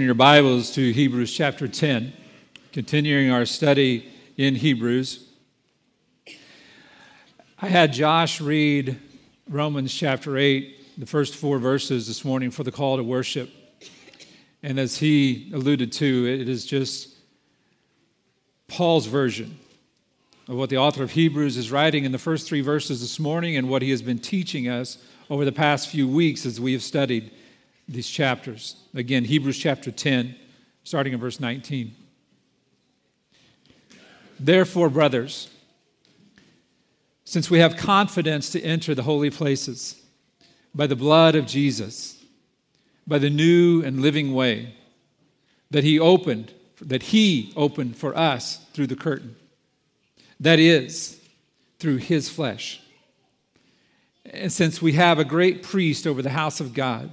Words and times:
your 0.00 0.14
Bibles 0.14 0.70
to 0.70 0.92
Hebrews 0.92 1.34
chapter 1.34 1.66
10, 1.66 2.12
continuing 2.72 3.32
our 3.32 3.44
study 3.44 4.08
in 4.36 4.54
Hebrews. 4.54 5.26
I 7.60 7.66
had 7.66 7.92
Josh 7.92 8.40
read 8.40 8.96
Romans 9.48 9.92
chapter 9.92 10.38
8, 10.38 11.00
the 11.00 11.06
first 11.06 11.34
four 11.34 11.58
verses 11.58 12.06
this 12.06 12.24
morning 12.24 12.52
for 12.52 12.62
the 12.62 12.70
call 12.70 12.96
to 12.96 13.02
worship. 13.02 13.50
And 14.62 14.78
as 14.78 14.98
he 14.98 15.50
alluded 15.52 15.90
to, 15.94 16.42
it 16.42 16.48
is 16.48 16.64
just 16.64 17.16
Paul's 18.68 19.06
version 19.06 19.58
of 20.46 20.54
what 20.54 20.70
the 20.70 20.76
author 20.76 21.02
of 21.02 21.10
Hebrews 21.10 21.56
is 21.56 21.72
writing 21.72 22.04
in 22.04 22.12
the 22.12 22.18
first 22.18 22.46
three 22.46 22.60
verses 22.60 23.00
this 23.00 23.18
morning 23.18 23.56
and 23.56 23.68
what 23.68 23.82
he 23.82 23.90
has 23.90 24.02
been 24.02 24.20
teaching 24.20 24.68
us 24.68 24.98
over 25.28 25.44
the 25.44 25.50
past 25.50 25.88
few 25.88 26.06
weeks 26.06 26.46
as 26.46 26.60
we 26.60 26.72
have 26.72 26.84
studied 26.84 27.32
these 27.88 28.08
chapters. 28.08 28.76
Again, 28.94 29.24
Hebrews 29.24 29.58
chapter 29.58 29.90
10, 29.90 30.36
starting 30.84 31.14
in 31.14 31.20
verse 31.20 31.40
19. 31.40 31.94
Therefore, 34.38 34.88
brothers, 34.88 35.48
since 37.24 37.50
we 37.50 37.58
have 37.58 37.76
confidence 37.76 38.50
to 38.50 38.62
enter 38.62 38.94
the 38.94 39.02
holy 39.02 39.30
places 39.30 40.00
by 40.74 40.86
the 40.86 40.96
blood 40.96 41.34
of 41.34 41.46
Jesus, 41.46 42.22
by 43.06 43.18
the 43.18 43.30
new 43.30 43.82
and 43.82 44.00
living 44.00 44.34
way 44.34 44.74
that 45.70 45.84
he 45.84 45.98
opened, 45.98 46.52
that 46.80 47.04
he 47.04 47.52
opened 47.56 47.96
for 47.96 48.16
us 48.16 48.64
through 48.72 48.86
the 48.86 48.96
curtain, 48.96 49.34
that 50.38 50.58
is, 50.58 51.20
through 51.78 51.96
his 51.96 52.28
flesh. 52.28 52.80
And 54.24 54.52
since 54.52 54.80
we 54.80 54.92
have 54.92 55.18
a 55.18 55.24
great 55.24 55.62
priest 55.62 56.06
over 56.06 56.22
the 56.22 56.30
house 56.30 56.60
of 56.60 56.74
God, 56.74 57.12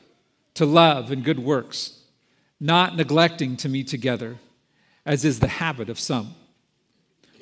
to 0.55 0.65
love 0.65 1.11
and 1.11 1.23
good 1.23 1.39
works, 1.39 1.99
not 2.59 2.95
neglecting 2.95 3.57
to 3.57 3.69
meet 3.69 3.87
together, 3.87 4.37
as 5.05 5.25
is 5.25 5.39
the 5.39 5.47
habit 5.47 5.89
of 5.89 5.99
some, 5.99 6.35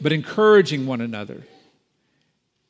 but 0.02 0.12
encouraging 0.12 0.86
one 0.86 1.02
another, 1.02 1.44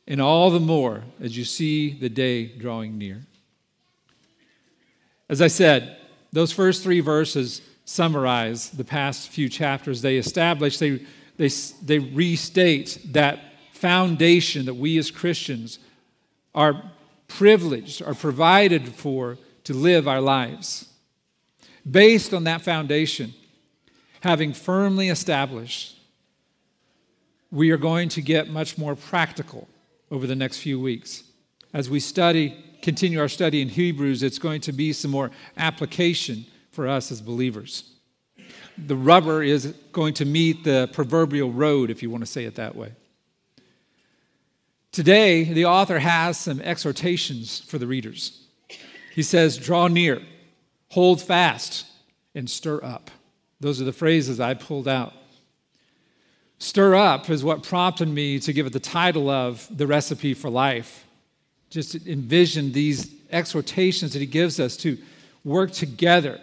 and 0.07 0.21
all 0.21 0.49
the 0.49 0.59
more 0.59 1.03
as 1.21 1.37
you 1.37 1.43
see 1.43 1.93
the 1.93 2.09
day 2.09 2.45
drawing 2.45 2.97
near. 2.97 3.21
As 5.29 5.41
I 5.41 5.47
said, 5.47 5.97
those 6.31 6.51
first 6.51 6.83
three 6.83 7.01
verses 7.01 7.61
summarize 7.85 8.69
the 8.69 8.83
past 8.83 9.29
few 9.29 9.49
chapters. 9.49 10.01
They 10.01 10.17
establish, 10.17 10.77
they, 10.77 11.05
they, 11.37 11.49
they 11.83 11.99
restate 11.99 12.99
that 13.11 13.39
foundation 13.73 14.65
that 14.65 14.73
we 14.73 14.97
as 14.97 15.11
Christians 15.11 15.79
are 16.53 16.91
privileged, 17.27 18.01
are 18.01 18.13
provided 18.13 18.89
for 18.89 19.37
to 19.69 19.75
live 19.75 20.07
our 20.07 20.19
lives. 20.19 20.89
Based 21.89 22.33
on 22.33 22.45
that 22.45 22.63
foundation, 22.63 23.35
having 24.21 24.51
firmly 24.51 25.09
established, 25.09 25.95
we 27.51 27.69
are 27.69 27.77
going 27.77 28.09
to 28.09 28.19
get 28.19 28.49
much 28.49 28.79
more 28.79 28.95
practical 28.95 29.69
over 30.09 30.25
the 30.25 30.35
next 30.35 30.57
few 30.57 30.79
weeks. 30.79 31.21
As 31.71 31.87
we 31.87 31.99
study, 31.99 32.57
continue 32.81 33.19
our 33.19 33.27
study 33.27 33.61
in 33.61 33.69
Hebrews, 33.69 34.23
it's 34.23 34.39
going 34.39 34.61
to 34.61 34.71
be 34.71 34.91
some 34.91 35.11
more 35.11 35.29
application 35.55 36.47
for 36.71 36.87
us 36.87 37.11
as 37.11 37.21
believers. 37.21 37.91
The 38.75 38.95
rubber 38.95 39.43
is 39.43 39.75
going 39.91 40.15
to 40.15 40.25
meet 40.25 40.63
the 40.63 40.89
proverbial 40.93 41.51
road, 41.51 41.91
if 41.91 42.01
you 42.01 42.09
want 42.09 42.23
to 42.23 42.31
say 42.31 42.45
it 42.45 42.55
that 42.55 42.75
way. 42.75 42.93
Today, 44.91 45.43
the 45.43 45.65
author 45.65 45.99
has 45.99 46.39
some 46.39 46.59
exhortations 46.59 47.59
for 47.59 47.77
the 47.77 47.85
readers. 47.85 48.47
He 49.19 49.23
says, 49.23 49.57
Draw 49.57 49.89
near, 49.89 50.21
hold 50.91 51.21
fast, 51.21 51.85
and 52.33 52.49
stir 52.49 52.81
up. 52.81 53.11
Those 53.59 53.81
are 53.81 53.83
the 53.83 53.91
phrases 53.91 54.39
I 54.39 54.53
pulled 54.53 54.87
out. 54.87 55.11
Stir 56.57 56.95
up 56.95 57.29
is 57.29 57.43
what 57.43 57.61
prompted 57.61 58.07
me 58.07 58.39
to 58.39 58.53
give 58.53 58.65
it 58.65 58.71
the 58.71 58.79
title 58.79 59.29
of 59.29 59.67
The 59.69 59.85
Recipe 59.85 60.33
for 60.33 60.49
Life. 60.49 61.05
Just 61.69 61.95
envision 62.07 62.71
these 62.71 63.13
exhortations 63.29 64.13
that 64.13 64.19
he 64.19 64.25
gives 64.25 64.57
us 64.57 64.77
to 64.77 64.97
work 65.43 65.71
together 65.71 66.39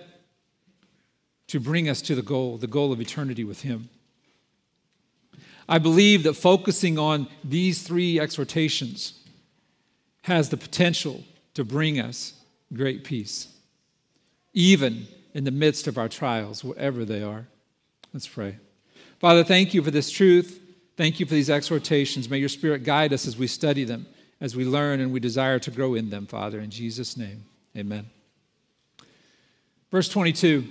to 1.46 1.58
bring 1.58 1.88
us 1.88 2.02
to 2.02 2.14
the 2.14 2.20
goal, 2.20 2.58
the 2.58 2.66
goal 2.66 2.92
of 2.92 3.00
eternity 3.00 3.42
with 3.44 3.62
him. 3.62 3.88
I 5.66 5.78
believe 5.78 6.24
that 6.24 6.34
focusing 6.34 6.98
on 6.98 7.28
these 7.42 7.82
three 7.82 8.20
exhortations 8.20 9.18
has 10.24 10.50
the 10.50 10.58
potential 10.58 11.24
to 11.54 11.64
bring 11.64 11.98
us 11.98 12.34
great 12.72 13.04
peace, 13.04 13.48
even 14.52 15.06
in 15.34 15.44
the 15.44 15.50
midst 15.50 15.86
of 15.86 15.98
our 15.98 16.08
trials, 16.08 16.64
wherever 16.64 17.04
they 17.04 17.22
are. 17.22 17.46
Let's 18.12 18.26
pray. 18.26 18.56
Father, 19.18 19.44
thank 19.44 19.74
you 19.74 19.82
for 19.82 19.90
this 19.90 20.10
truth. 20.10 20.60
Thank 20.96 21.20
you 21.20 21.26
for 21.26 21.34
these 21.34 21.50
exhortations. 21.50 22.28
May 22.28 22.38
your 22.38 22.48
Spirit 22.48 22.84
guide 22.84 23.12
us 23.12 23.26
as 23.26 23.36
we 23.36 23.46
study 23.46 23.84
them, 23.84 24.06
as 24.40 24.56
we 24.56 24.64
learn 24.64 25.00
and 25.00 25.12
we 25.12 25.20
desire 25.20 25.58
to 25.58 25.70
grow 25.70 25.94
in 25.94 26.10
them, 26.10 26.26
Father. 26.26 26.58
In 26.60 26.70
Jesus' 26.70 27.16
name, 27.16 27.44
amen. 27.76 28.06
Verse 29.90 30.08
22, 30.08 30.64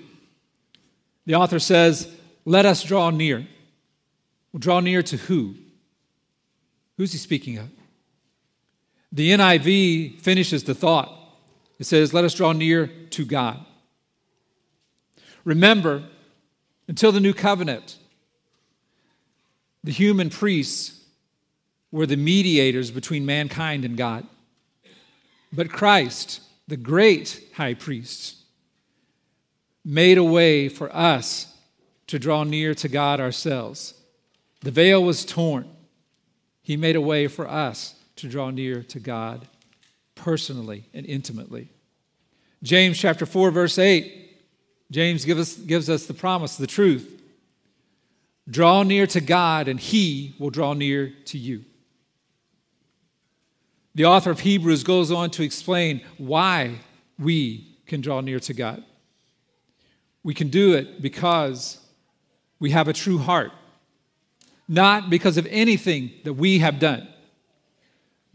the 1.25 1.35
author 1.35 1.59
says, 1.59 2.11
Let 2.43 2.65
us 2.65 2.83
draw 2.83 3.09
near. 3.11 3.47
Well, 4.51 4.59
draw 4.59 4.79
near 4.79 5.03
to 5.03 5.17
who? 5.17 5.55
Who's 6.97 7.11
he 7.11 7.17
speaking 7.17 7.57
of? 7.57 7.69
The 9.11 9.31
NIV 9.31 10.21
finishes 10.21 10.63
the 10.63 10.75
thought 10.75 11.09
it 11.79 11.85
says, 11.85 12.13
Let 12.13 12.23
us 12.23 12.33
draw 12.33 12.53
near 12.53 12.87
to 13.11 13.25
God. 13.25 13.65
Remember, 15.43 16.03
until 16.87 17.11
the 17.11 17.19
new 17.19 17.33
covenant, 17.33 17.97
the 19.83 19.91
human 19.91 20.29
priests 20.29 21.03
were 21.91 22.05
the 22.05 22.17
mediators 22.17 22.91
between 22.91 23.25
mankind 23.25 23.85
and 23.85 23.95
God. 23.95 24.25
But 25.53 25.69
Christ, 25.69 26.41
the 26.67 26.77
great 26.77 27.41
high 27.53 27.75
priest, 27.75 28.37
made 29.83 30.17
a 30.17 30.23
way 30.23 30.67
for 30.67 30.93
us 30.95 31.53
to 32.07 32.19
draw 32.19 32.43
near 32.43 32.73
to 32.75 32.87
God 32.87 33.19
ourselves. 33.19 33.93
The 34.61 34.71
veil 34.71 35.03
was 35.03 35.23
torn. 35.23 35.69
He 36.61 36.75
made 36.75 36.95
a 36.95 37.01
way 37.01 37.27
for 37.27 37.47
us 37.47 37.95
to 38.15 38.27
draw 38.27 38.49
near 38.49 38.81
to 38.83 38.99
God 38.99 39.47
personally 40.25 40.83
and 40.91 41.05
intimately. 41.05 41.69
James 42.63 42.97
chapter 42.97 43.27
4, 43.27 43.51
verse 43.51 43.77
8, 43.77 44.11
James 44.89 45.23
gives 45.23 45.39
us, 45.39 45.55
gives 45.55 45.87
us 45.87 46.07
the 46.07 46.15
promise, 46.15 46.55
the 46.55 46.65
truth. 46.65 47.21
Draw 48.49 48.83
near 48.83 49.05
to 49.05 49.21
God, 49.21 49.67
and 49.67 49.79
he 49.79 50.33
will 50.39 50.49
draw 50.49 50.73
near 50.73 51.13
to 51.25 51.37
you. 51.37 51.63
The 53.93 54.05
author 54.05 54.31
of 54.31 54.39
Hebrews 54.39 54.83
goes 54.83 55.11
on 55.11 55.29
to 55.29 55.43
explain 55.43 56.01
why 56.17 56.79
we 57.19 57.77
can 57.85 58.01
draw 58.01 58.19
near 58.21 58.39
to 58.39 58.53
God. 58.55 58.83
We 60.23 60.33
can 60.33 60.49
do 60.49 60.73
it 60.73 61.03
because 61.03 61.77
we 62.59 62.71
have 62.71 62.87
a 62.87 62.93
true 62.93 63.19
heart, 63.19 63.51
not 64.67 65.11
because 65.11 65.37
of 65.37 65.45
anything 65.51 66.13
that 66.23 66.33
we 66.33 66.57
have 66.59 66.79
done 66.79 67.07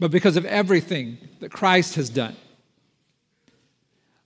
but 0.01 0.09
because 0.09 0.35
of 0.35 0.45
everything 0.45 1.19
that 1.41 1.51
Christ 1.51 1.93
has 1.93 2.09
done. 2.09 2.35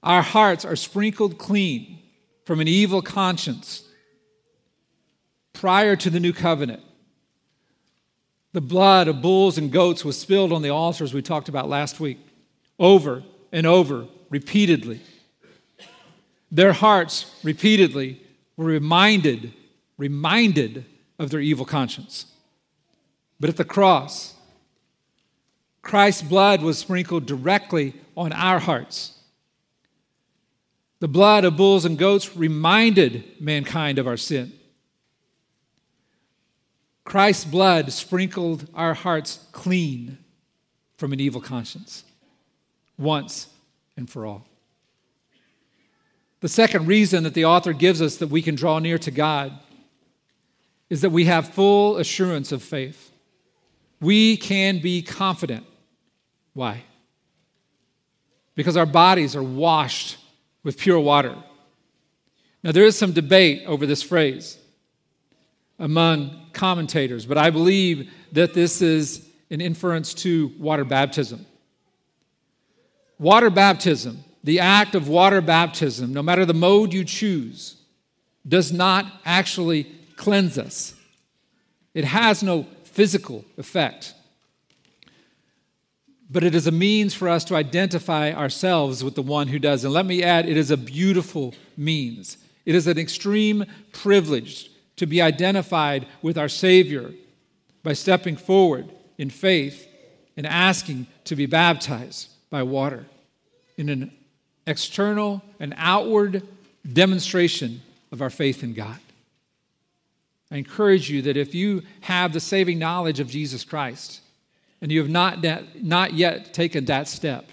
Our 0.02 0.22
hearts 0.22 0.64
are 0.64 0.78
sprinkled 0.78 1.38
clean 1.38 2.00
from 2.46 2.62
an 2.62 2.68
evil 2.70 3.02
conscience 3.02 3.84
prior 5.52 5.98
to 5.98 6.10
the 6.10 6.22
new 6.22 6.32
covenant. 6.32 6.82
The 8.54 8.62
blood 8.62 9.10
of 9.10 9.22
bulls 9.22 9.58
and 9.58 9.70
goats 9.70 10.06
was 10.06 10.18
spilled 10.18 10.54
on 10.54 10.62
the 10.62 10.70
altars 10.70 11.14
we 11.14 11.22
talked 11.22 11.50
about 11.50 11.68
last 11.68 12.00
week, 12.00 12.20
over 12.80 13.22
and 13.52 13.68
over, 13.68 14.08
repeatedly. 14.30 15.02
Their 16.52 16.72
hearts 16.72 17.36
repeatedly 17.44 18.22
were 18.56 18.64
reminded, 18.64 19.52
reminded 19.98 20.86
of 21.20 21.32
their 21.32 21.42
evil 21.42 21.66
conscience. 21.66 22.28
But 23.42 23.50
at 23.50 23.58
the 23.58 23.66
cross, 23.66 24.36
Christ's 25.86 26.24
blood 26.24 26.64
was 26.64 26.80
sprinkled 26.80 27.28
directly 27.28 27.94
on 28.18 28.34
our 28.34 28.58
hearts. 28.58 29.20
The 31.00 31.08
blood 31.08 31.46
of 31.46 31.58
bulls 31.58 31.86
and 31.86 31.96
goats 31.96 32.36
reminded 32.36 33.40
mankind 33.40 34.00
of 34.00 34.08
our 34.08 34.18
sin. 34.18 34.52
Christ's 37.04 37.46
blood 37.46 37.94
sprinkled 37.94 38.68
our 38.74 38.96
hearts 38.96 39.46
clean 39.52 40.18
from 40.98 41.14
an 41.14 41.20
evil 41.20 41.40
conscience 41.40 42.04
once 42.98 43.48
and 43.96 44.10
for 44.10 44.26
all. 44.26 44.48
The 46.40 46.50
second 46.50 46.88
reason 46.88 47.24
that 47.26 47.36
the 47.36 47.46
author 47.46 47.74
gives 47.74 48.02
us 48.02 48.18
that 48.18 48.30
we 48.30 48.42
can 48.42 48.56
draw 48.56 48.80
near 48.80 48.98
to 48.98 49.12
God 49.12 49.54
is 50.90 51.02
that 51.02 51.12
we 51.12 51.26
have 51.26 51.54
full 51.54 51.98
assurance 51.98 52.52
of 52.52 52.64
faith. 52.64 53.12
We 54.02 54.36
can 54.36 54.80
be 54.80 55.04
confident. 55.04 55.68
Why? 56.56 56.84
Because 58.56 58.78
our 58.78 58.86
bodies 58.86 59.36
are 59.36 59.44
washed 59.44 60.18
with 60.64 60.80
pure 60.80 61.00
water. 61.00 61.36
Now, 62.64 62.72
there 62.72 62.86
is 62.86 62.98
some 62.98 63.12
debate 63.12 63.64
over 63.68 63.86
this 63.86 64.02
phrase 64.02 64.58
among 65.78 66.48
commentators, 66.54 67.26
but 67.26 67.38
I 67.38 67.50
believe 67.50 68.10
that 68.32 68.54
this 68.54 68.82
is 68.82 69.30
an 69.52 69.62
inference 69.62 70.14
to 70.16 70.52
water 70.58 70.86
baptism. 70.86 71.46
Water 73.20 73.50
baptism, 73.50 74.24
the 74.44 74.62
act 74.62 74.96
of 74.96 75.10
water 75.10 75.42
baptism, 75.42 76.14
no 76.14 76.24
matter 76.24 76.46
the 76.46 76.54
mode 76.54 76.94
you 76.94 77.04
choose, 77.04 77.76
does 78.48 78.72
not 78.72 79.06
actually 79.26 79.84
cleanse 80.16 80.58
us. 80.58 80.96
It 81.94 82.06
has 82.06 82.42
no 82.42 82.66
physical 82.86 83.44
effect. 83.58 84.14
But 86.30 86.44
it 86.44 86.56
is 86.56 86.66
a 86.68 86.72
means 86.72 87.14
for 87.14 87.30
us 87.30 87.44
to 87.46 87.56
identify 87.56 88.32
ourselves 88.32 89.04
with 89.04 89.16
the 89.16 89.22
one 89.22 89.48
who 89.48 89.60
does. 89.60 89.84
And 89.84 89.94
let 89.94 90.06
me 90.06 90.24
add, 90.24 90.50
it 90.50 90.58
is 90.58 90.72
a 90.72 90.78
beautiful 90.78 91.54
means. 91.78 92.38
It 92.66 92.74
is 92.74 92.88
an 92.88 92.98
extreme 92.98 93.66
privilege 93.92 94.72
to 94.96 95.06
be 95.06 95.22
identified 95.22 96.08
with 96.22 96.38
our 96.38 96.50
Savior 96.50 97.12
by 97.84 97.94
stepping 97.94 98.38
forward 98.38 98.90
in 99.18 99.30
faith 99.30 99.88
and 100.36 100.48
asking 100.48 101.08
to 101.26 101.36
be 101.36 101.46
baptized 101.46 102.30
by 102.50 102.64
water 102.64 103.06
in 103.78 103.90
an 103.90 104.12
external 104.66 105.44
and 105.60 105.74
outward 105.78 106.42
demonstration 106.92 107.82
of 108.12 108.22
our 108.22 108.30
faith 108.30 108.64
in 108.64 108.74
God. 108.74 109.00
I 110.52 110.58
encourage 110.58 111.10
you 111.10 111.22
that 111.24 111.38
if 111.38 111.54
you 111.54 111.84
have 112.02 112.34
the 112.34 112.40
saving 112.40 112.80
knowledge 112.80 113.20
of 113.20 113.30
Jesus 113.30 113.64
Christ 113.64 114.22
and 114.86 114.92
you 114.92 115.00
have 115.00 115.10
not, 115.10 115.42
that, 115.42 115.84
not 115.84 116.14
yet 116.14 116.54
taken 116.54 116.86
that 116.86 117.08
step, 117.08 117.50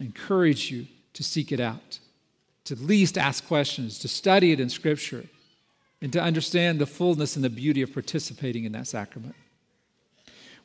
I 0.00 0.04
encourage 0.04 0.70
you 0.70 0.86
to 1.14 1.24
seek 1.24 1.50
it 1.50 1.58
out, 1.58 1.98
to 2.66 2.74
at 2.74 2.80
least 2.80 3.18
ask 3.18 3.44
questions, 3.48 3.98
to 3.98 4.06
study 4.06 4.52
it 4.52 4.60
in 4.60 4.68
Scripture, 4.68 5.24
and 6.00 6.12
to 6.12 6.22
understand 6.22 6.78
the 6.78 6.86
fullness 6.86 7.34
and 7.34 7.44
the 7.44 7.50
beauty 7.50 7.82
of 7.82 7.92
participating 7.92 8.62
in 8.62 8.70
that 8.70 8.86
sacrament. 8.86 9.34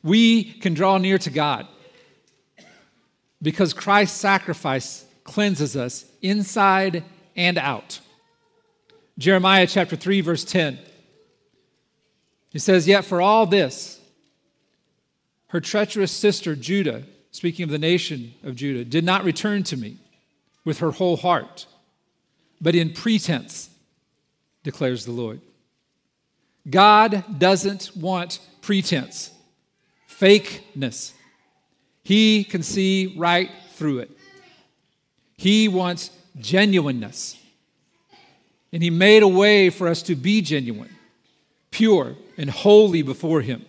We 0.04 0.44
can 0.44 0.72
draw 0.72 0.98
near 0.98 1.18
to 1.18 1.30
God 1.30 1.66
because 3.42 3.72
Christ's 3.72 4.20
sacrifice 4.20 5.04
cleanses 5.24 5.76
us 5.76 6.04
inside 6.22 7.02
and 7.34 7.58
out. 7.58 7.98
Jeremiah 9.18 9.66
chapter 9.66 9.96
3, 9.96 10.20
verse 10.20 10.44
10. 10.44 10.78
He 12.50 12.60
says, 12.60 12.86
Yet 12.86 13.04
for 13.04 13.20
all 13.20 13.46
this, 13.46 14.00
her 15.48 15.60
treacherous 15.60 16.12
sister 16.12 16.56
Judah, 16.56 17.04
speaking 17.30 17.64
of 17.64 17.70
the 17.70 17.78
nation 17.78 18.34
of 18.42 18.56
Judah, 18.56 18.84
did 18.84 19.04
not 19.04 19.24
return 19.24 19.62
to 19.64 19.76
me 19.76 19.98
with 20.64 20.78
her 20.78 20.90
whole 20.90 21.16
heart, 21.16 21.66
but 22.60 22.74
in 22.74 22.92
pretense, 22.92 23.70
declares 24.62 25.04
the 25.04 25.12
Lord. 25.12 25.40
God 26.68 27.38
doesn't 27.38 27.96
want 27.96 28.40
pretense, 28.60 29.30
fakeness. 30.08 31.12
He 32.02 32.44
can 32.44 32.62
see 32.62 33.14
right 33.16 33.50
through 33.74 34.00
it. 34.00 34.10
He 35.36 35.68
wants 35.68 36.10
genuineness. 36.38 37.38
And 38.72 38.82
He 38.82 38.90
made 38.90 39.22
a 39.22 39.28
way 39.28 39.70
for 39.70 39.86
us 39.86 40.02
to 40.02 40.14
be 40.14 40.40
genuine, 40.40 40.94
pure, 41.70 42.16
and 42.36 42.50
holy 42.50 43.02
before 43.02 43.40
Him. 43.40 43.64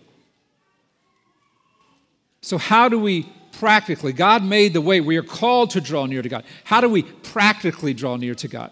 So, 2.48 2.56
how 2.56 2.88
do 2.88 2.98
we 2.98 3.24
practically? 3.52 4.14
God 4.14 4.42
made 4.42 4.72
the 4.72 4.80
way. 4.80 5.02
We 5.02 5.18
are 5.18 5.22
called 5.22 5.68
to 5.72 5.82
draw 5.82 6.06
near 6.06 6.22
to 6.22 6.30
God. 6.30 6.44
How 6.64 6.80
do 6.80 6.88
we 6.88 7.02
practically 7.02 7.92
draw 7.92 8.16
near 8.16 8.34
to 8.36 8.48
God? 8.48 8.70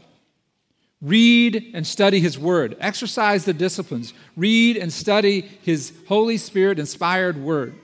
Read 1.03 1.73
and 1.75 1.87
study 1.87 2.19
His 2.21 2.39
Word. 2.39 2.79
Exercise 2.81 3.45
the 3.45 3.53
disciplines. 3.53 4.15
Read 4.35 4.79
and 4.79 4.91
study 4.91 5.43
His 5.61 5.93
Holy 6.09 6.39
Spirit 6.39 6.79
inspired 6.79 7.37
Word. 7.37 7.75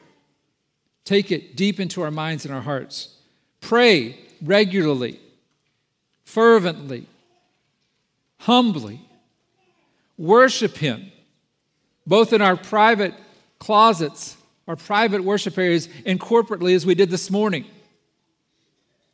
Take 1.04 1.30
it 1.30 1.56
deep 1.56 1.78
into 1.78 2.00
our 2.00 2.10
minds 2.10 2.46
and 2.46 2.54
our 2.54 2.62
hearts. 2.62 3.14
Pray 3.60 4.16
regularly, 4.40 5.20
fervently, 6.24 7.06
humbly. 8.38 8.98
Worship 10.16 10.78
Him, 10.78 11.12
both 12.06 12.32
in 12.32 12.40
our 12.40 12.56
private 12.56 13.12
closets, 13.58 14.38
our 14.68 14.76
private 14.76 15.24
worship 15.24 15.58
areas, 15.58 15.88
and 16.06 16.20
corporately 16.20 16.74
as 16.74 16.86
we 16.86 16.94
did 16.94 17.10
this 17.10 17.30
morning. 17.30 17.64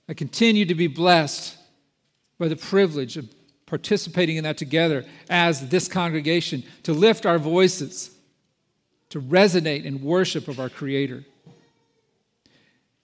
I 0.09 0.15
continue 0.15 0.65
to 0.67 0.75
be 0.75 0.87
blessed 0.87 1.57
by 2.39 2.49
the 2.49 2.57
privilege 2.57 3.17
of 3.17 3.29
participating 3.67 4.37
in 4.37 4.45
that 4.45 4.57
together 4.57 5.05
as 5.29 5.69
this 5.69 5.89
congregation 5.89 6.63
to 6.85 6.93
lift 6.93 7.27
our 7.27 7.39
voices, 7.39 8.11
to 9.11 9.21
resonate 9.21 9.85
in 9.85 10.03
worship 10.03 10.49
of 10.49 10.59
our 10.59 10.69
Creator. 10.69 11.25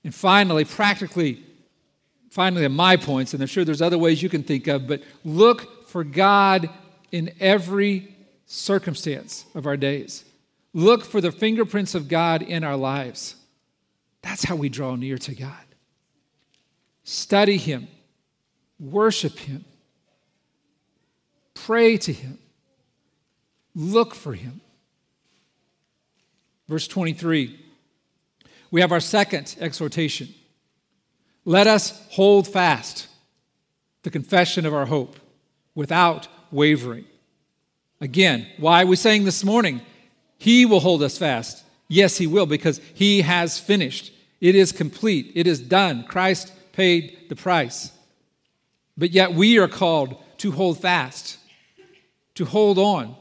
And 0.02 0.14
finally, 0.14 0.64
practically, 0.64 1.42
finally, 2.30 2.66
my 2.68 2.96
points, 2.96 3.32
and 3.32 3.42
I'm 3.42 3.48
sure 3.48 3.64
there's 3.64 3.82
other 3.82 3.98
ways 3.98 4.22
you 4.22 4.28
can 4.28 4.42
think 4.42 4.66
of, 4.66 4.86
but 4.86 5.02
look 5.24 5.88
for 5.88 6.04
God 6.04 6.68
in 7.12 7.32
every 7.40 8.14
circumstance 8.46 9.44
of 9.54 9.66
our 9.66 9.76
days. 9.76 10.24
Look 10.74 11.04
for 11.04 11.20
the 11.20 11.32
fingerprints 11.32 11.94
of 11.94 12.08
God 12.08 12.42
in 12.42 12.64
our 12.64 12.76
lives. 12.76 13.36
That's 14.22 14.44
how 14.44 14.56
we 14.56 14.68
draw 14.68 14.96
near 14.96 15.16
to 15.18 15.34
God. 15.34 15.64
Study 17.04 17.56
Him, 17.56 17.86
worship 18.80 19.38
Him, 19.38 19.64
pray 21.54 21.96
to 21.98 22.12
Him, 22.12 22.38
look 23.74 24.14
for 24.14 24.34
Him. 24.34 24.60
Verse 26.68 26.88
23 26.88 27.60
we 28.74 28.80
have 28.80 28.90
our 28.90 28.98
second 28.98 29.54
exhortation. 29.60 30.34
Let 31.44 31.68
us 31.68 32.04
hold 32.10 32.48
fast 32.48 33.06
the 34.02 34.10
confession 34.10 34.66
of 34.66 34.74
our 34.74 34.86
hope 34.86 35.16
without 35.76 36.26
wavering. 36.50 37.04
Again, 38.00 38.48
why 38.58 38.82
are 38.82 38.86
we 38.86 38.96
saying 38.96 39.26
this 39.26 39.44
morning? 39.44 39.80
He 40.44 40.66
will 40.66 40.80
hold 40.80 41.02
us 41.02 41.16
fast. 41.16 41.64
Yes, 41.88 42.18
He 42.18 42.26
will, 42.26 42.44
because 42.44 42.78
He 42.92 43.22
has 43.22 43.58
finished. 43.58 44.12
It 44.42 44.54
is 44.54 44.72
complete, 44.72 45.32
it 45.34 45.46
is 45.46 45.58
done. 45.58 46.04
Christ 46.04 46.52
paid 46.72 47.16
the 47.30 47.36
price. 47.36 47.90
But 48.94 49.12
yet 49.12 49.32
we 49.32 49.58
are 49.58 49.68
called 49.68 50.22
to 50.38 50.52
hold 50.52 50.80
fast, 50.80 51.38
to 52.34 52.44
hold 52.44 52.78
on, 52.78 53.16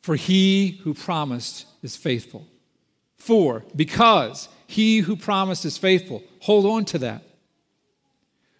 For 0.00 0.16
he 0.16 0.80
who 0.82 0.94
promised 0.94 1.66
is 1.82 1.94
faithful. 1.94 2.48
For, 3.16 3.64
because 3.76 4.48
he 4.66 4.98
who 4.98 5.14
promised 5.14 5.64
is 5.64 5.76
faithful, 5.76 6.24
hold 6.40 6.66
on 6.66 6.84
to 6.86 6.98
that. 6.98 7.22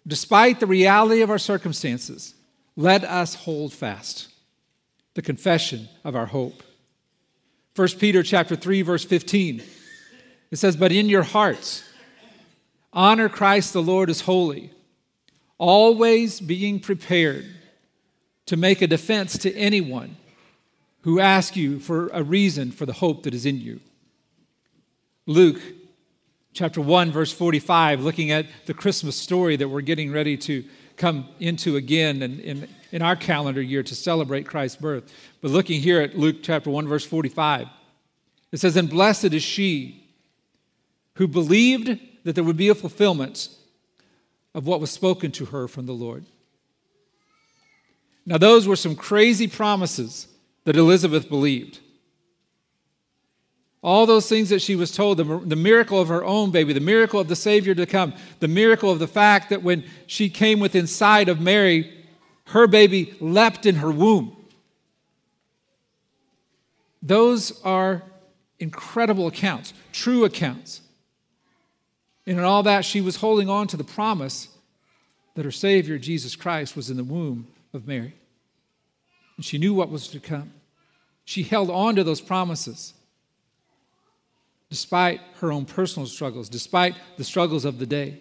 Despite 0.07 0.59
the 0.59 0.67
reality 0.67 1.21
of 1.21 1.29
our 1.29 1.37
circumstances, 1.37 2.33
let 2.75 3.03
us 3.03 3.35
hold 3.35 3.73
fast 3.73 4.29
the 5.13 5.21
confession 5.21 5.89
of 6.03 6.15
our 6.15 6.25
hope. 6.25 6.63
1 7.75 7.87
Peter 7.99 8.23
chapter 8.23 8.55
3 8.55 8.81
verse 8.81 9.03
15. 9.03 9.63
It 10.49 10.57
says, 10.57 10.75
"But 10.75 10.91
in 10.91 11.07
your 11.07 11.23
hearts 11.23 11.83
honor 12.93 13.29
Christ 13.29 13.73
the 13.73 13.81
Lord 13.81 14.09
as 14.09 14.21
holy, 14.21 14.71
always 15.57 16.39
being 16.41 16.79
prepared 16.79 17.45
to 18.47 18.57
make 18.57 18.81
a 18.81 18.87
defense 18.87 19.37
to 19.37 19.55
anyone 19.55 20.17
who 21.01 21.19
asks 21.19 21.57
you 21.57 21.79
for 21.79 22.09
a 22.09 22.23
reason 22.23 22.71
for 22.71 22.85
the 22.85 22.93
hope 22.93 23.23
that 23.23 23.33
is 23.33 23.45
in 23.45 23.59
you. 23.59 23.79
Luke 25.25 25.61
chapter 26.53 26.81
1, 26.81 27.11
verse 27.11 27.31
45, 27.31 28.01
looking 28.01 28.31
at 28.31 28.45
the 28.65 28.73
Christmas 28.73 29.15
story 29.15 29.55
that 29.55 29.69
we're 29.69 29.81
getting 29.81 30.11
ready 30.11 30.37
to 30.37 30.63
come 30.97 31.27
into 31.39 31.77
again 31.77 32.21
in, 32.21 32.39
in, 32.39 32.67
in 32.91 33.01
our 33.01 33.15
calendar 33.15 33.61
year 33.61 33.83
to 33.83 33.95
celebrate 33.95 34.45
Christ's 34.45 34.79
birth. 34.79 35.11
But 35.41 35.51
looking 35.51 35.81
here 35.81 36.01
at 36.01 36.17
Luke 36.17 36.37
chapter 36.43 36.69
1, 36.69 36.87
verse 36.87 37.05
45, 37.05 37.67
it 38.51 38.59
says, 38.59 38.75
And 38.75 38.89
blessed 38.89 39.25
is 39.25 39.43
she 39.43 40.05
who 41.15 41.27
believed 41.27 41.99
that 42.23 42.35
there 42.35 42.43
would 42.43 42.57
be 42.57 42.69
a 42.69 42.75
fulfillment 42.75 43.49
of 44.53 44.67
what 44.67 44.81
was 44.81 44.91
spoken 44.91 45.31
to 45.31 45.45
her 45.45 45.67
from 45.67 45.85
the 45.85 45.93
Lord. 45.93 46.25
Now, 48.25 48.37
those 48.37 48.67
were 48.67 48.75
some 48.75 48.95
crazy 48.95 49.47
promises 49.47 50.27
that 50.65 50.75
Elizabeth 50.75 51.27
believed. 51.27 51.79
All 53.83 54.05
those 54.05 54.29
things 54.29 54.49
that 54.49 54.61
she 54.61 54.75
was 54.75 54.91
told, 54.91 55.17
the, 55.17 55.23
the, 55.23 55.55
miracle 55.55 55.99
of 55.99 56.07
her 56.09 56.23
own 56.23 56.51
baby, 56.51 56.71
the 56.71 56.79
miracle 56.79 57.19
of 57.19 57.27
the 57.27 57.35
Savior 57.35 57.73
to 57.73 57.87
come, 57.87 58.13
the 58.39 58.47
miracle 58.47 58.91
of 58.91 58.99
the 58.99 59.07
fact 59.07 59.49
that 59.49 59.63
when 59.63 59.83
she 60.05 60.29
came 60.29 60.59
within 60.59 60.85
sight 60.85 61.27
of 61.29 61.41
Mary, 61.41 61.91
her 62.45 62.67
baby 62.67 63.15
leapt 63.19 63.65
in 63.65 63.75
her 63.75 63.89
womb. 63.89 64.35
Those 67.01 67.59
are 67.63 68.03
incredible 68.59 69.25
accounts, 69.25 69.73
true 69.91 70.25
accounts. 70.25 70.81
And 72.27 72.37
in 72.37 72.43
all 72.43 72.61
that, 72.63 72.85
she 72.85 73.01
was 73.01 73.15
holding 73.15 73.49
on 73.49 73.65
to 73.67 73.77
the 73.77 73.83
promise 73.83 74.47
that 75.33 75.45
her 75.45 75.51
Savior, 75.51 75.97
Jesus 75.97 76.35
Christ, 76.35 76.75
was 76.75 76.91
in 76.91 76.97
the 76.97 77.03
womb 77.03 77.47
of 77.73 77.87
Mary. 77.87 78.13
And 79.37 79.45
she 79.45 79.57
knew 79.57 79.73
what 79.73 79.89
was 79.89 80.07
to 80.09 80.19
come. 80.19 80.53
She 81.25 81.41
held 81.41 81.71
on 81.71 81.95
to 81.95 82.03
those 82.03 82.21
promises 82.21 82.93
despite 84.71 85.19
her 85.41 85.51
own 85.51 85.65
personal 85.65 86.07
struggles, 86.07 86.47
despite 86.47 86.95
the 87.17 87.25
struggles 87.25 87.65
of 87.65 87.77
the 87.77 87.85
day. 87.85 88.17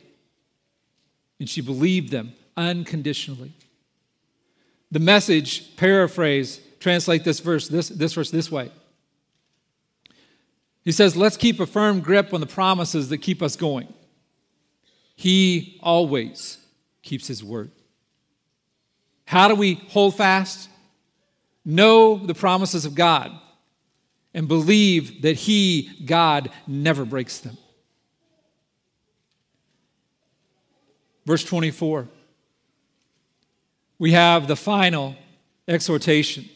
And 1.39 1.49
she 1.49 1.61
believed 1.61 2.11
them 2.11 2.33
unconditionally. 2.57 3.53
The 4.91 4.99
message 4.99 5.77
paraphrase 5.77 6.61
translate 6.81 7.23
this 7.23 7.39
verse 7.39 7.69
this, 7.69 7.89
this 7.89 8.15
verse 8.15 8.33
this 8.33 8.51
way. 8.51 8.73
He 10.83 10.91
says, 10.91 11.17
Let's 11.17 11.37
keep 11.37 11.61
a 11.61 11.67
firm 11.67 12.01
grip 12.01 12.35
on 12.35 12.41
the 12.41 12.47
promises 12.47 13.11
that 13.11 13.19
keep 13.19 13.43
us 13.43 13.55
going. 13.55 13.87
He 15.15 15.79
always 15.81 16.59
keeps 17.03 17.29
his 17.29 17.45
word. 17.45 17.71
How 19.25 19.47
do 19.47 19.55
we 19.55 19.75
hold 19.91 20.17
fast? 20.17 20.69
Know 21.65 22.17
the 22.17 22.35
promises 22.35 22.85
of 22.87 22.97
God 22.97 23.31
and 24.33 24.49
believe 24.49 25.23
that 25.23 25.37
He, 25.37 25.91
God, 26.05 26.51
never 26.67 27.05
breaks 27.05 27.39
them. 27.39 27.57
Verse 31.27 31.45
24, 31.45 32.09
we 33.99 34.13
have 34.13 34.49
the 34.49 34.57
final 34.57 35.15
exhortation. 35.69 36.49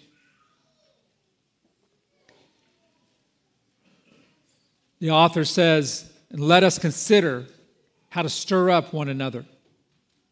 The 5.00 5.10
author 5.10 5.44
says, 5.44 6.10
and 6.30 6.40
let 6.40 6.64
us 6.64 6.78
consider 6.78 7.46
how 8.08 8.22
to 8.22 8.28
stir 8.28 8.70
up 8.70 8.92
one 8.92 9.08
another. 9.08 9.44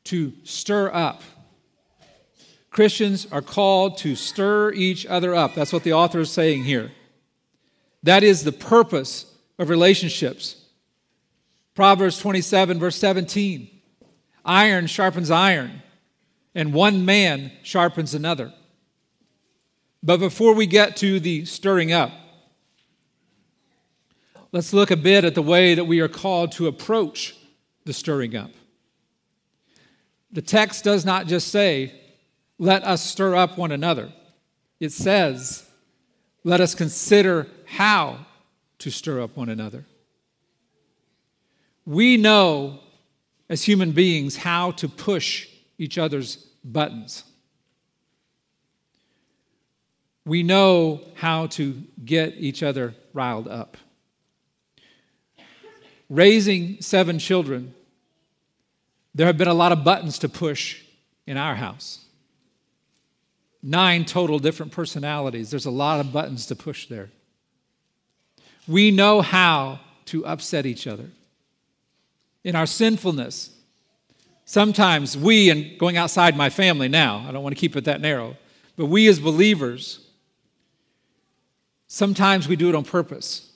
To 0.04 0.32
stir 0.44 0.92
up. 0.92 1.22
Christians 2.70 3.26
are 3.30 3.42
called 3.42 3.98
to 3.98 4.16
stir 4.16 4.72
each 4.72 5.04
other 5.04 5.34
up. 5.34 5.54
That's 5.54 5.72
what 5.72 5.84
the 5.84 5.92
author 5.92 6.20
is 6.20 6.30
saying 6.30 6.64
here. 6.64 6.90
That 8.02 8.22
is 8.22 8.44
the 8.44 8.52
purpose 8.52 9.26
of 9.58 9.68
relationships. 9.68 10.56
Proverbs 11.74 12.18
27, 12.18 12.78
verse 12.78 12.96
17 12.96 13.68
Iron 14.44 14.88
sharpens 14.88 15.30
iron, 15.30 15.82
and 16.54 16.74
one 16.74 17.04
man 17.04 17.52
sharpens 17.62 18.12
another. 18.12 18.52
But 20.02 20.18
before 20.18 20.54
we 20.54 20.66
get 20.66 20.96
to 20.96 21.20
the 21.20 21.44
stirring 21.44 21.92
up, 21.92 22.10
let's 24.50 24.72
look 24.72 24.90
a 24.90 24.96
bit 24.96 25.24
at 25.24 25.36
the 25.36 25.42
way 25.42 25.76
that 25.76 25.84
we 25.84 26.00
are 26.00 26.08
called 26.08 26.50
to 26.52 26.66
approach 26.66 27.36
the 27.84 27.92
stirring 27.92 28.34
up. 28.34 28.50
The 30.32 30.42
text 30.42 30.82
does 30.82 31.04
not 31.04 31.26
just 31.26 31.48
say, 31.48 31.94
let 32.58 32.82
us 32.84 33.02
stir 33.02 33.36
up 33.36 33.58
one 33.58 33.70
another. 33.70 34.12
It 34.80 34.90
says, 34.90 35.64
let 36.44 36.60
us 36.60 36.74
consider 36.74 37.46
how 37.66 38.26
to 38.78 38.90
stir 38.90 39.20
up 39.20 39.36
one 39.36 39.48
another. 39.48 39.84
We 41.84 42.16
know 42.16 42.80
as 43.48 43.62
human 43.62 43.92
beings 43.92 44.36
how 44.36 44.72
to 44.72 44.88
push 44.88 45.48
each 45.78 45.98
other's 45.98 46.36
buttons. 46.64 47.24
We 50.24 50.42
know 50.42 51.00
how 51.14 51.48
to 51.48 51.82
get 52.04 52.34
each 52.36 52.62
other 52.62 52.94
riled 53.12 53.48
up. 53.48 53.76
Raising 56.08 56.80
seven 56.80 57.18
children, 57.18 57.74
there 59.14 59.26
have 59.26 59.38
been 59.38 59.48
a 59.48 59.54
lot 59.54 59.72
of 59.72 59.82
buttons 59.82 60.18
to 60.20 60.28
push 60.28 60.82
in 61.26 61.36
our 61.36 61.54
house. 61.54 62.01
Nine 63.62 64.04
total 64.04 64.38
different 64.38 64.72
personalities. 64.72 65.50
There's 65.50 65.66
a 65.66 65.70
lot 65.70 66.00
of 66.00 66.12
buttons 66.12 66.46
to 66.46 66.56
push 66.56 66.86
there. 66.86 67.10
We 68.66 68.90
know 68.90 69.20
how 69.20 69.80
to 70.06 70.26
upset 70.26 70.66
each 70.66 70.86
other. 70.86 71.10
In 72.44 72.56
our 72.56 72.66
sinfulness, 72.66 73.50
sometimes 74.44 75.16
we, 75.16 75.50
and 75.50 75.78
going 75.78 75.96
outside 75.96 76.36
my 76.36 76.50
family 76.50 76.88
now, 76.88 77.24
I 77.28 77.32
don't 77.32 77.42
want 77.42 77.54
to 77.54 77.60
keep 77.60 77.76
it 77.76 77.84
that 77.84 78.00
narrow, 78.00 78.36
but 78.76 78.86
we 78.86 79.06
as 79.06 79.20
believers, 79.20 80.00
sometimes 81.86 82.48
we 82.48 82.56
do 82.56 82.68
it 82.68 82.74
on 82.74 82.84
purpose. 82.84 83.52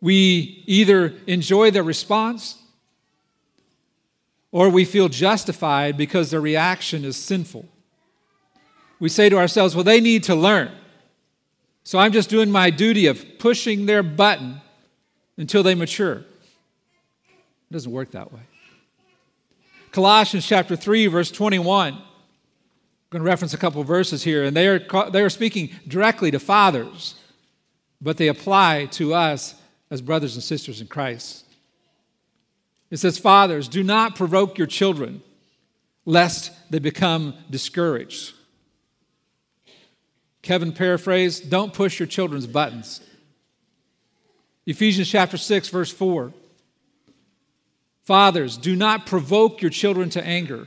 We 0.00 0.64
either 0.66 1.14
enjoy 1.26 1.70
their 1.70 1.82
response 1.82 2.58
or 4.50 4.68
we 4.68 4.84
feel 4.84 5.08
justified 5.08 5.96
because 5.96 6.30
their 6.30 6.40
reaction 6.40 7.04
is 7.04 7.16
sinful. 7.16 7.68
We 9.02 9.08
say 9.08 9.28
to 9.28 9.36
ourselves, 9.36 9.74
well, 9.74 9.82
they 9.82 10.00
need 10.00 10.22
to 10.24 10.36
learn. 10.36 10.70
So 11.82 11.98
I'm 11.98 12.12
just 12.12 12.30
doing 12.30 12.52
my 12.52 12.70
duty 12.70 13.06
of 13.06 13.26
pushing 13.40 13.86
their 13.86 14.00
button 14.00 14.60
until 15.36 15.64
they 15.64 15.74
mature. 15.74 16.18
It 16.18 17.72
doesn't 17.72 17.90
work 17.90 18.12
that 18.12 18.32
way. 18.32 18.42
Colossians 19.90 20.46
chapter 20.46 20.76
3, 20.76 21.08
verse 21.08 21.32
21. 21.32 21.94
I'm 21.94 22.00
going 23.10 23.24
to 23.24 23.28
reference 23.28 23.52
a 23.54 23.58
couple 23.58 23.82
verses 23.82 24.22
here, 24.22 24.44
and 24.44 24.56
they 24.56 24.68
are, 24.68 25.10
they 25.10 25.22
are 25.22 25.30
speaking 25.30 25.70
directly 25.88 26.30
to 26.30 26.38
fathers, 26.38 27.16
but 28.00 28.18
they 28.18 28.28
apply 28.28 28.86
to 28.92 29.14
us 29.14 29.56
as 29.90 30.00
brothers 30.00 30.36
and 30.36 30.44
sisters 30.44 30.80
in 30.80 30.86
Christ. 30.86 31.44
It 32.88 32.98
says, 32.98 33.18
Fathers, 33.18 33.66
do 33.66 33.82
not 33.82 34.14
provoke 34.14 34.58
your 34.58 34.68
children, 34.68 35.22
lest 36.04 36.52
they 36.70 36.78
become 36.78 37.34
discouraged. 37.50 38.34
Kevin 40.42 40.72
paraphrased, 40.72 41.48
don't 41.48 41.72
push 41.72 41.98
your 41.98 42.08
children's 42.08 42.46
buttons. 42.46 43.00
Ephesians 44.66 45.08
chapter 45.08 45.36
6, 45.36 45.68
verse 45.68 45.90
4. 45.90 46.32
Fathers, 48.02 48.56
do 48.56 48.74
not 48.74 49.06
provoke 49.06 49.62
your 49.62 49.70
children 49.70 50.10
to 50.10 50.24
anger, 50.24 50.66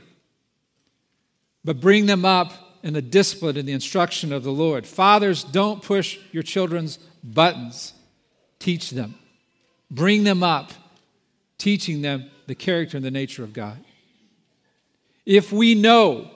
but 1.64 1.80
bring 1.80 2.06
them 2.06 2.24
up 2.24 2.52
in 2.82 2.94
the 2.94 3.02
discipline 3.02 3.56
and 3.56 3.68
the 3.68 3.72
instruction 3.72 4.32
of 4.32 4.42
the 4.42 4.52
Lord. 4.52 4.86
Fathers, 4.86 5.44
don't 5.44 5.82
push 5.82 6.18
your 6.32 6.42
children's 6.42 6.98
buttons. 7.22 7.92
Teach 8.58 8.90
them. 8.90 9.16
Bring 9.90 10.24
them 10.24 10.42
up, 10.42 10.72
teaching 11.58 12.00
them 12.00 12.30
the 12.46 12.54
character 12.54 12.96
and 12.96 13.04
the 13.04 13.10
nature 13.10 13.44
of 13.44 13.52
God. 13.52 13.84
If 15.26 15.52
we 15.52 15.74
know 15.74 16.30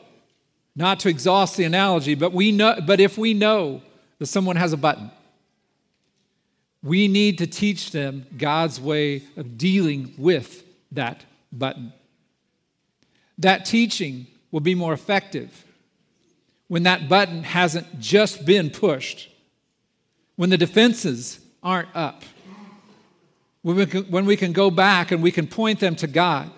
not 0.74 1.00
to 1.00 1.08
exhaust 1.08 1.56
the 1.56 1.64
analogy, 1.64 2.14
but, 2.14 2.32
we 2.32 2.52
know, 2.52 2.78
but 2.86 3.00
if 3.00 3.18
we 3.18 3.34
know 3.34 3.82
that 4.18 4.26
someone 4.26 4.56
has 4.56 4.72
a 4.72 4.76
button, 4.76 5.10
we 6.82 7.08
need 7.08 7.38
to 7.38 7.46
teach 7.46 7.90
them 7.90 8.26
God's 8.36 8.80
way 8.80 9.22
of 9.36 9.58
dealing 9.58 10.14
with 10.16 10.64
that 10.92 11.24
button. 11.52 11.92
That 13.38 13.64
teaching 13.64 14.26
will 14.50 14.60
be 14.60 14.74
more 14.74 14.92
effective 14.92 15.64
when 16.68 16.84
that 16.84 17.08
button 17.08 17.42
hasn't 17.42 17.98
just 17.98 18.46
been 18.46 18.70
pushed, 18.70 19.28
when 20.36 20.50
the 20.50 20.56
defenses 20.56 21.40
aren't 21.62 21.88
up, 21.94 22.22
when 23.62 23.76
we 23.76 23.86
can, 23.86 24.04
when 24.04 24.24
we 24.24 24.36
can 24.36 24.52
go 24.52 24.70
back 24.70 25.10
and 25.10 25.22
we 25.22 25.32
can 25.32 25.46
point 25.46 25.80
them 25.80 25.96
to 25.96 26.06
God 26.06 26.50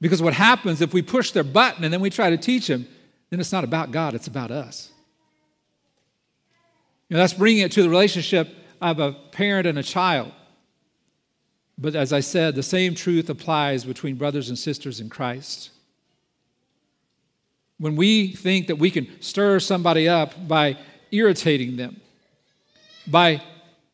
because 0.00 0.22
what 0.22 0.34
happens 0.34 0.80
if 0.80 0.92
we 0.92 1.02
push 1.02 1.32
their 1.32 1.44
button 1.44 1.84
and 1.84 1.92
then 1.92 2.00
we 2.00 2.10
try 2.10 2.30
to 2.30 2.36
teach 2.36 2.66
them, 2.66 2.86
then 3.30 3.40
it's 3.40 3.52
not 3.52 3.64
about 3.64 3.90
God, 3.90 4.14
it's 4.14 4.26
about 4.26 4.50
us. 4.50 4.90
You 7.08 7.16
know, 7.16 7.20
that's 7.20 7.34
bringing 7.34 7.62
it 7.62 7.72
to 7.72 7.82
the 7.82 7.88
relationship 7.88 8.48
of 8.80 9.00
a 9.00 9.12
parent 9.12 9.66
and 9.66 9.78
a 9.78 9.82
child. 9.82 10.32
But 11.78 11.94
as 11.94 12.12
I 12.12 12.20
said, 12.20 12.54
the 12.54 12.62
same 12.62 12.94
truth 12.94 13.30
applies 13.30 13.84
between 13.84 14.16
brothers 14.16 14.48
and 14.48 14.58
sisters 14.58 15.00
in 15.00 15.08
Christ. 15.08 15.70
When 17.78 17.94
we 17.94 18.32
think 18.32 18.66
that 18.66 18.76
we 18.76 18.90
can 18.90 19.08
stir 19.22 19.60
somebody 19.60 20.08
up 20.08 20.48
by 20.48 20.76
irritating 21.12 21.76
them, 21.76 22.00
by 23.06 23.42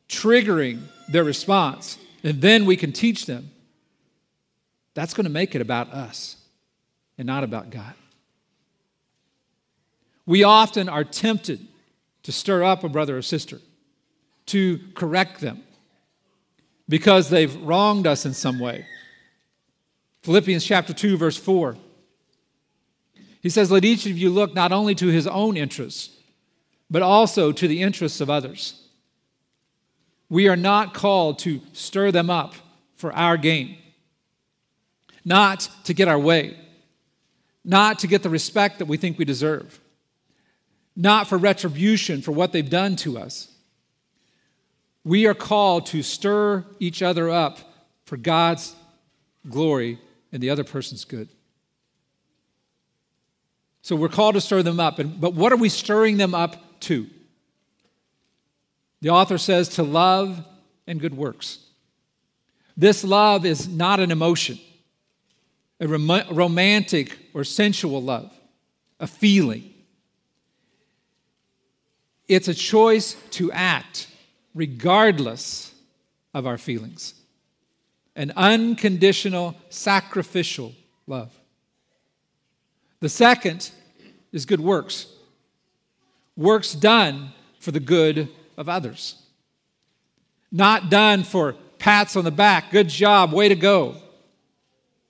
triggering 0.08 0.80
their 1.08 1.24
response, 1.24 1.98
and 2.22 2.40
then 2.40 2.64
we 2.64 2.76
can 2.76 2.92
teach 2.92 3.26
them, 3.26 3.50
that's 4.94 5.14
going 5.14 5.24
to 5.24 5.30
make 5.30 5.54
it 5.54 5.60
about 5.60 5.92
us 5.92 6.36
and 7.18 7.26
not 7.26 7.44
about 7.44 7.70
God. 7.70 7.94
We 10.26 10.42
often 10.42 10.88
are 10.88 11.04
tempted 11.04 11.66
to 12.22 12.32
stir 12.32 12.62
up 12.62 12.84
a 12.84 12.88
brother 12.88 13.18
or 13.18 13.22
sister, 13.22 13.60
to 14.46 14.80
correct 14.94 15.40
them 15.40 15.62
because 16.88 17.28
they've 17.28 17.54
wronged 17.62 18.06
us 18.06 18.24
in 18.24 18.32
some 18.32 18.58
way. 18.58 18.86
Philippians 20.22 20.64
chapter 20.64 20.94
2, 20.94 21.16
verse 21.18 21.36
4. 21.36 21.76
He 23.42 23.50
says, 23.50 23.70
Let 23.70 23.84
each 23.84 24.06
of 24.06 24.16
you 24.16 24.30
look 24.30 24.54
not 24.54 24.72
only 24.72 24.94
to 24.94 25.08
his 25.08 25.26
own 25.26 25.56
interests, 25.56 26.16
but 26.90 27.02
also 27.02 27.52
to 27.52 27.68
the 27.68 27.82
interests 27.82 28.22
of 28.22 28.30
others. 28.30 28.80
We 30.30 30.48
are 30.48 30.56
not 30.56 30.94
called 30.94 31.38
to 31.40 31.60
stir 31.74 32.10
them 32.10 32.30
up 32.30 32.54
for 32.96 33.12
our 33.12 33.36
gain, 33.36 33.76
not 35.24 35.68
to 35.84 35.94
get 35.94 36.08
our 36.08 36.18
way, 36.18 36.56
not 37.64 37.98
to 38.00 38.06
get 38.06 38.22
the 38.22 38.30
respect 38.30 38.78
that 38.78 38.86
we 38.86 38.96
think 38.96 39.18
we 39.18 39.24
deserve, 39.24 39.80
not 40.94 41.26
for 41.26 41.38
retribution 41.38 42.22
for 42.22 42.32
what 42.32 42.52
they've 42.52 42.68
done 42.70 42.96
to 42.96 43.18
us. 43.18 43.48
We 45.04 45.26
are 45.26 45.34
called 45.34 45.86
to 45.86 46.02
stir 46.02 46.64
each 46.78 47.02
other 47.02 47.30
up 47.30 47.58
for 48.04 48.16
God's 48.16 48.74
glory 49.48 49.98
and 50.32 50.42
the 50.42 50.50
other 50.50 50.64
person's 50.64 51.04
good. 51.04 51.28
So 53.82 53.96
we're 53.96 54.08
called 54.08 54.34
to 54.34 54.40
stir 54.40 54.62
them 54.62 54.80
up. 54.80 54.98
But 54.98 55.34
what 55.34 55.52
are 55.52 55.56
we 55.56 55.68
stirring 55.68 56.16
them 56.16 56.34
up 56.34 56.80
to? 56.80 57.06
The 59.02 59.10
author 59.10 59.36
says 59.36 59.68
to 59.70 59.82
love 59.82 60.42
and 60.86 60.98
good 60.98 61.14
works. 61.14 61.58
This 62.76 63.04
love 63.04 63.44
is 63.44 63.68
not 63.68 64.00
an 64.00 64.10
emotion, 64.10 64.58
a 65.84 65.88
rom- 65.88 66.34
romantic 66.34 67.18
or 67.34 67.44
sensual 67.44 68.02
love, 68.02 68.32
a 68.98 69.06
feeling. 69.06 69.70
It's 72.26 72.48
a 72.48 72.54
choice 72.54 73.16
to 73.32 73.52
act 73.52 74.08
regardless 74.54 75.74
of 76.32 76.46
our 76.46 76.56
feelings, 76.56 77.14
an 78.16 78.32
unconditional, 78.34 79.56
sacrificial 79.68 80.72
love. 81.06 81.38
The 83.00 83.08
second 83.10 83.70
is 84.32 84.46
good 84.46 84.60
works. 84.60 85.06
Works 86.36 86.72
done 86.72 87.32
for 87.60 87.72
the 87.72 87.80
good 87.80 88.30
of 88.56 88.68
others. 88.68 89.20
Not 90.50 90.88
done 90.88 91.24
for 91.24 91.54
pats 91.78 92.16
on 92.16 92.24
the 92.24 92.30
back, 92.30 92.70
good 92.70 92.88
job, 92.88 93.32
way 93.32 93.48
to 93.48 93.54
go. 93.54 93.96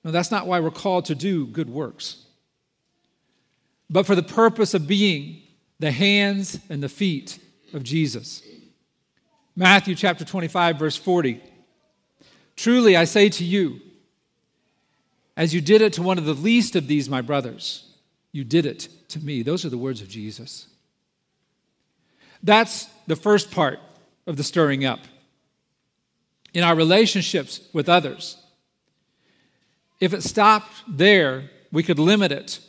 No, 0.05 0.11
that's 0.11 0.31
not 0.31 0.47
why 0.47 0.61
we're 0.61 0.71
called 0.71 1.07
to 1.07 1.15
do 1.15 1.47
good 1.47 1.71
works. 1.71 2.25
But 3.89 4.07
for 4.07 4.15
the 4.15 4.23
purpose 4.23 4.75
of 4.75 4.87
being 4.87 5.43
the 5.81 5.91
hands 5.91 6.59
and 6.69 6.83
the 6.83 6.89
feet 6.89 7.39
of 7.73 7.83
Jesus. 7.83 8.43
Matthew 9.57 9.95
chapter 9.95 10.25
25, 10.25 10.79
verse 10.79 10.97
40. 10.97 11.43
Truly 12.57 12.97
I 12.97 13.05
say 13.05 13.29
to 13.31 13.45
you, 13.45 13.81
as 15.37 15.53
you 15.53 15.61
did 15.61 15.81
it 15.81 15.95
to 15.95 16.03
one 16.03 16.19
of 16.19 16.25
the 16.25 16.35
least 16.35 16.77
of 16.77 16.87
these, 16.87 17.09
my 17.09 17.21
brothers, 17.21 17.91
you 18.31 18.45
did 18.45 18.67
it 18.67 18.89
to 19.09 19.19
me. 19.19 19.43
Those 19.43 19.65
are 19.65 19.69
the 19.69 19.79
words 19.79 20.01
of 20.01 20.09
Jesus. 20.09 20.69
That's 22.43 22.87
the 23.07 23.17
first 23.17 23.51
part 23.51 23.81
of 24.27 24.37
the 24.37 24.45
stirring 24.45 24.85
up. 24.85 25.01
In 26.53 26.63
our 26.63 26.77
relationships 26.77 27.61
with 27.73 27.89
others, 27.89 28.37
if 30.05 30.15
it 30.15 30.23
stopped 30.23 30.73
there, 30.87 31.51
we 31.73 31.83
could 31.83 31.99
limit 31.99 32.33
it 32.33 32.61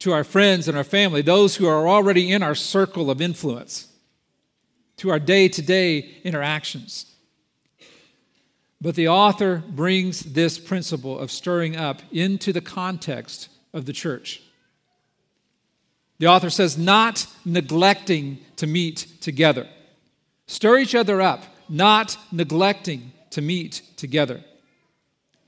to 0.00 0.12
our 0.12 0.24
friends 0.24 0.68
and 0.68 0.76
our 0.76 0.84
family, 0.84 1.22
those 1.22 1.56
who 1.56 1.66
are 1.66 1.88
already 1.88 2.32
in 2.32 2.42
our 2.42 2.54
circle 2.54 3.10
of 3.10 3.20
influence, 3.20 3.88
to 4.96 5.10
our 5.10 5.18
day 5.18 5.48
to 5.48 5.62
day 5.62 6.16
interactions. 6.24 7.06
But 8.80 8.94
the 8.94 9.08
author 9.08 9.62
brings 9.68 10.20
this 10.20 10.58
principle 10.58 11.18
of 11.18 11.32
stirring 11.32 11.76
up 11.76 12.00
into 12.12 12.52
the 12.52 12.60
context 12.60 13.48
of 13.72 13.86
the 13.86 13.92
church. 13.92 14.40
The 16.18 16.26
author 16.26 16.50
says, 16.50 16.78
not 16.78 17.26
neglecting 17.44 18.38
to 18.56 18.66
meet 18.66 19.06
together. 19.20 19.68
Stir 20.46 20.78
each 20.78 20.94
other 20.94 21.20
up, 21.20 21.44
not 21.68 22.16
neglecting 22.32 23.12
to 23.30 23.42
meet 23.42 23.82
together, 23.96 24.42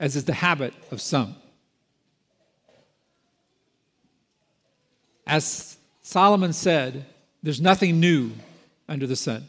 as 0.01 0.17
is 0.17 0.25
the 0.25 0.33
habit 0.33 0.73
of 0.91 0.99
some. 0.99 1.35
As 5.25 5.77
Solomon 6.01 6.51
said, 6.51 7.05
there's 7.41 7.61
nothing 7.61 8.01
new 8.01 8.31
under 8.89 9.07
the 9.07 9.15
sun. 9.15 9.47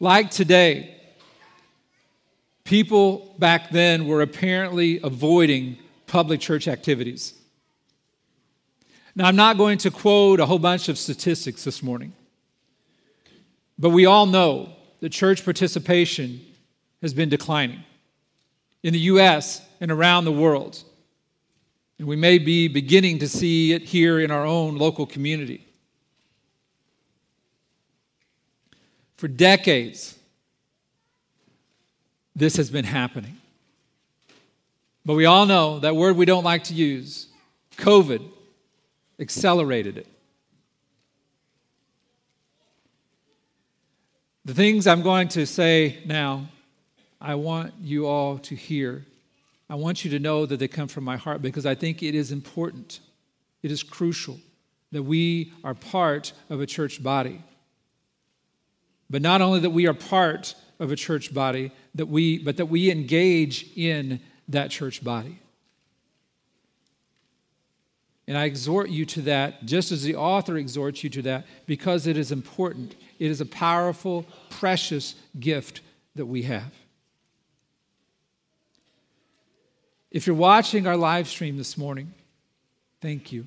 Like 0.00 0.32
today, 0.32 1.00
People 2.70 3.34
back 3.36 3.70
then 3.70 4.06
were 4.06 4.22
apparently 4.22 5.00
avoiding 5.02 5.76
public 6.06 6.38
church 6.40 6.68
activities. 6.68 7.34
Now, 9.16 9.26
I'm 9.26 9.34
not 9.34 9.56
going 9.56 9.78
to 9.78 9.90
quote 9.90 10.38
a 10.38 10.46
whole 10.46 10.60
bunch 10.60 10.88
of 10.88 10.96
statistics 10.96 11.64
this 11.64 11.82
morning, 11.82 12.12
but 13.76 13.90
we 13.90 14.06
all 14.06 14.24
know 14.24 14.68
that 15.00 15.08
church 15.08 15.44
participation 15.44 16.40
has 17.02 17.12
been 17.12 17.28
declining 17.28 17.82
in 18.82 18.92
the 18.92 18.98
U.S. 19.00 19.62
and 19.80 19.90
around 19.90 20.24
the 20.24 20.32
world. 20.32 20.82
And 21.98 22.08
we 22.08 22.16
may 22.16 22.38
be 22.38 22.68
beginning 22.68 23.18
to 23.18 23.28
see 23.28 23.72
it 23.72 23.82
here 23.82 24.20
in 24.20 24.30
our 24.30 24.46
own 24.46 24.76
local 24.76 25.06
community. 25.06 25.66
For 29.16 29.28
decades, 29.28 30.18
this 32.34 32.56
has 32.56 32.70
been 32.70 32.86
happening. 32.86 33.36
But 35.04 35.14
we 35.14 35.26
all 35.26 35.44
know 35.44 35.78
that 35.80 35.94
word 35.94 36.16
we 36.16 36.24
don't 36.24 36.44
like 36.44 36.64
to 36.64 36.74
use 36.74 37.26
COVID 37.76 38.26
accelerated 39.18 39.98
it. 39.98 40.06
The 44.44 44.54
things 44.54 44.86
I'm 44.86 45.02
going 45.02 45.28
to 45.28 45.46
say 45.46 45.98
now, 46.06 46.48
I 47.20 47.34
want 47.34 47.74
you 47.80 48.06
all 48.06 48.38
to 48.38 48.54
hear. 48.54 49.04
I 49.68 49.74
want 49.74 50.04
you 50.04 50.10
to 50.12 50.18
know 50.18 50.46
that 50.46 50.58
they 50.58 50.68
come 50.68 50.88
from 50.88 51.04
my 51.04 51.16
heart 51.16 51.42
because 51.42 51.66
I 51.66 51.74
think 51.74 52.02
it 52.02 52.14
is 52.14 52.32
important, 52.32 53.00
it 53.62 53.70
is 53.70 53.82
crucial 53.82 54.38
that 54.92 55.02
we 55.02 55.52
are 55.62 55.74
part 55.74 56.32
of 56.48 56.60
a 56.60 56.66
church 56.66 57.02
body. 57.02 57.42
But 59.08 59.22
not 59.22 59.40
only 59.40 59.60
that 59.60 59.70
we 59.70 59.86
are 59.86 59.94
part 59.94 60.54
of 60.78 60.90
a 60.90 60.96
church 60.96 61.32
body, 61.32 61.72
that 61.94 62.06
we, 62.06 62.38
but 62.38 62.56
that 62.56 62.66
we 62.66 62.90
engage 62.90 63.66
in 63.76 64.20
that 64.48 64.70
church 64.70 65.04
body. 65.04 65.38
And 68.26 68.38
I 68.38 68.44
exhort 68.44 68.90
you 68.90 69.04
to 69.06 69.22
that, 69.22 69.66
just 69.66 69.90
as 69.90 70.02
the 70.04 70.14
author 70.14 70.56
exhorts 70.56 71.02
you 71.02 71.10
to 71.10 71.22
that, 71.22 71.46
because 71.66 72.06
it 72.06 72.16
is 72.16 72.30
important. 72.30 72.94
It 73.18 73.30
is 73.30 73.40
a 73.40 73.46
powerful, 73.46 74.24
precious 74.48 75.16
gift 75.38 75.80
that 76.14 76.26
we 76.26 76.42
have. 76.42 76.72
If 80.10 80.26
you're 80.26 80.36
watching 80.36 80.86
our 80.86 80.96
live 80.96 81.28
stream 81.28 81.56
this 81.56 81.78
morning, 81.78 82.12
thank 83.00 83.30
you. 83.30 83.46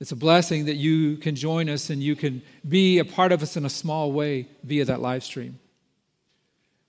It's 0.00 0.12
a 0.12 0.16
blessing 0.16 0.64
that 0.64 0.74
you 0.74 1.16
can 1.18 1.36
join 1.36 1.68
us 1.68 1.90
and 1.90 2.02
you 2.02 2.16
can 2.16 2.42
be 2.68 2.98
a 2.98 3.04
part 3.04 3.32
of 3.32 3.42
us 3.42 3.56
in 3.56 3.64
a 3.64 3.70
small 3.70 4.10
way 4.10 4.48
via 4.64 4.84
that 4.86 5.00
live 5.00 5.22
stream. 5.22 5.58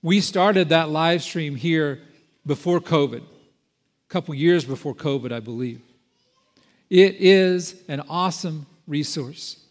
We 0.02 0.20
started 0.20 0.70
that 0.70 0.88
live 0.88 1.22
stream 1.22 1.54
here 1.54 2.00
before 2.44 2.80
COVID, 2.80 3.20
a 3.20 4.08
couple 4.08 4.34
years 4.34 4.64
before 4.64 4.94
COVID, 4.94 5.30
I 5.30 5.40
believe. 5.40 5.80
It 6.90 7.16
is 7.16 7.76
an 7.88 8.02
awesome 8.08 8.66
resource. 8.86 9.64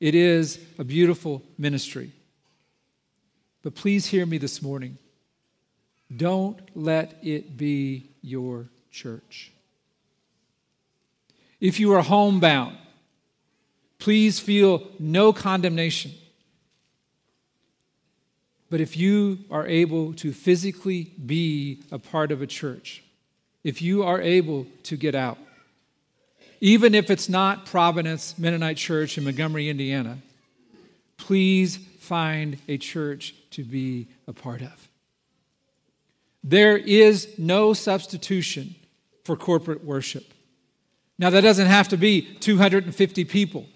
It 0.00 0.14
is 0.14 0.58
a 0.78 0.84
beautiful 0.84 1.42
ministry. 1.56 2.12
But 3.62 3.74
please 3.74 4.06
hear 4.06 4.26
me 4.26 4.38
this 4.38 4.60
morning. 4.60 4.98
Don't 6.14 6.58
let 6.74 7.18
it 7.22 7.56
be 7.56 8.08
your 8.22 8.68
church. 8.90 9.52
If 11.60 11.80
you 11.80 11.92
are 11.94 12.02
homebound, 12.02 12.76
please 13.98 14.38
feel 14.38 14.86
no 14.98 15.32
condemnation. 15.32 16.12
But 18.68 18.80
if 18.80 18.96
you 18.96 19.38
are 19.50 19.66
able 19.66 20.12
to 20.14 20.32
physically 20.32 21.12
be 21.24 21.82
a 21.90 21.98
part 21.98 22.32
of 22.32 22.42
a 22.42 22.46
church, 22.46 23.02
if 23.62 23.80
you 23.80 24.02
are 24.02 24.20
able 24.20 24.66
to 24.84 24.96
get 24.96 25.14
out, 25.14 25.38
even 26.60 26.94
if 26.94 27.10
it's 27.10 27.28
not 27.28 27.66
Providence 27.66 28.38
Mennonite 28.38 28.76
Church 28.76 29.18
in 29.18 29.24
Montgomery, 29.24 29.68
Indiana, 29.68 30.18
please 31.16 31.76
find 32.00 32.58
a 32.68 32.78
church 32.78 33.34
to 33.50 33.62
be 33.62 34.06
a 34.26 34.32
part 34.32 34.62
of. 34.62 34.85
There 36.48 36.76
is 36.76 37.28
no 37.38 37.72
substitution 37.72 38.76
for 39.24 39.36
corporate 39.36 39.82
worship. 39.84 40.32
Now, 41.18 41.28
that 41.30 41.40
doesn't 41.40 41.66
have 41.66 41.88
to 41.88 41.96
be 41.96 42.22
250 42.22 43.24
people, 43.24 43.66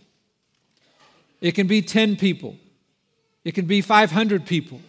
it 1.40 1.52
can 1.52 1.66
be 1.66 1.82
10 1.82 2.16
people, 2.16 2.56
it 3.44 3.56
can 3.56 3.66
be 3.66 3.80
500 3.80 4.46
people. 4.46 4.80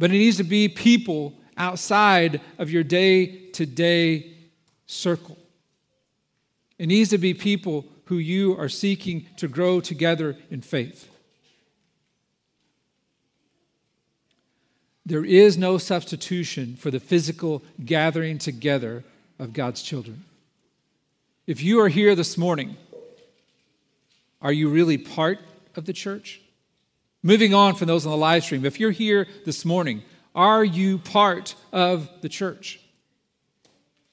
But 0.00 0.10
it 0.10 0.14
needs 0.14 0.36
to 0.38 0.44
be 0.44 0.68
people 0.68 1.34
outside 1.56 2.40
of 2.58 2.70
your 2.70 2.82
day 2.82 3.50
to 3.52 3.64
day 3.66 4.32
circle. 4.86 5.36
It 6.78 6.86
needs 6.86 7.10
to 7.10 7.18
be 7.18 7.34
people 7.34 7.84
who 8.04 8.16
you 8.16 8.56
are 8.58 8.68
seeking 8.68 9.26
to 9.36 9.46
grow 9.46 9.80
together 9.80 10.36
in 10.50 10.62
faith. 10.62 11.07
There 15.08 15.24
is 15.24 15.56
no 15.56 15.78
substitution 15.78 16.76
for 16.76 16.90
the 16.90 17.00
physical 17.00 17.62
gathering 17.82 18.36
together 18.36 19.04
of 19.38 19.54
God's 19.54 19.80
children. 19.80 20.26
If 21.46 21.62
you 21.62 21.80
are 21.80 21.88
here 21.88 22.14
this 22.14 22.36
morning, 22.36 22.76
are 24.42 24.52
you 24.52 24.68
really 24.68 24.98
part 24.98 25.38
of 25.76 25.86
the 25.86 25.94
church? 25.94 26.42
Moving 27.22 27.54
on 27.54 27.74
from 27.74 27.86
those 27.88 28.04
on 28.04 28.12
the 28.12 28.18
live 28.18 28.44
stream, 28.44 28.66
if 28.66 28.78
you're 28.78 28.90
here 28.90 29.26
this 29.46 29.64
morning, 29.64 30.02
are 30.34 30.62
you 30.62 30.98
part 30.98 31.54
of 31.72 32.10
the 32.20 32.28
church? 32.28 32.78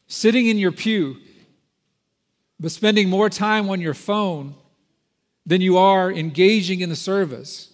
Sitting 0.07 0.47
in 0.47 0.57
your 0.57 0.71
pew, 0.71 1.17
but 2.57 2.71
spending 2.71 3.09
more 3.09 3.29
time 3.29 3.69
on 3.69 3.81
your 3.81 3.93
phone 3.93 4.55
than 5.45 5.59
you 5.59 5.77
are 5.77 6.09
engaging 6.09 6.79
in 6.79 6.87
the 6.87 6.95
service, 6.95 7.73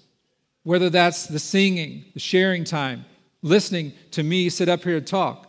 whether 0.63 0.89
that's 0.89 1.27
the 1.27 1.37
singing, 1.37 2.05
the 2.15 2.19
sharing 2.19 2.63
time, 2.63 3.05
listening 3.41 3.93
to 4.11 4.23
me 4.23 4.49
sit 4.49 4.69
up 4.69 4.83
here 4.83 4.97
and 4.97 5.07
talk. 5.07 5.47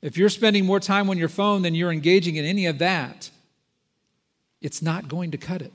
If 0.00 0.16
you're 0.16 0.28
spending 0.28 0.66
more 0.66 0.80
time 0.80 1.08
on 1.10 1.18
your 1.18 1.28
phone 1.28 1.62
than 1.62 1.74
you're 1.74 1.92
engaging 1.92 2.36
in 2.36 2.44
any 2.44 2.66
of 2.66 2.78
that, 2.78 3.30
it's 4.60 4.82
not 4.82 5.08
going 5.08 5.30
to 5.32 5.38
cut 5.38 5.62
it. 5.62 5.72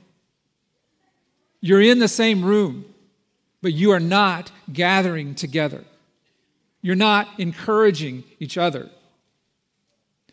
You're 1.60 1.82
in 1.82 1.98
the 1.98 2.08
same 2.08 2.44
room, 2.44 2.84
but 3.62 3.72
you 3.72 3.90
are 3.90 4.00
not 4.00 4.52
gathering 4.72 5.34
together. 5.34 5.84
You're 6.82 6.94
not 6.94 7.28
encouraging 7.38 8.24
each 8.38 8.56
other. 8.56 8.88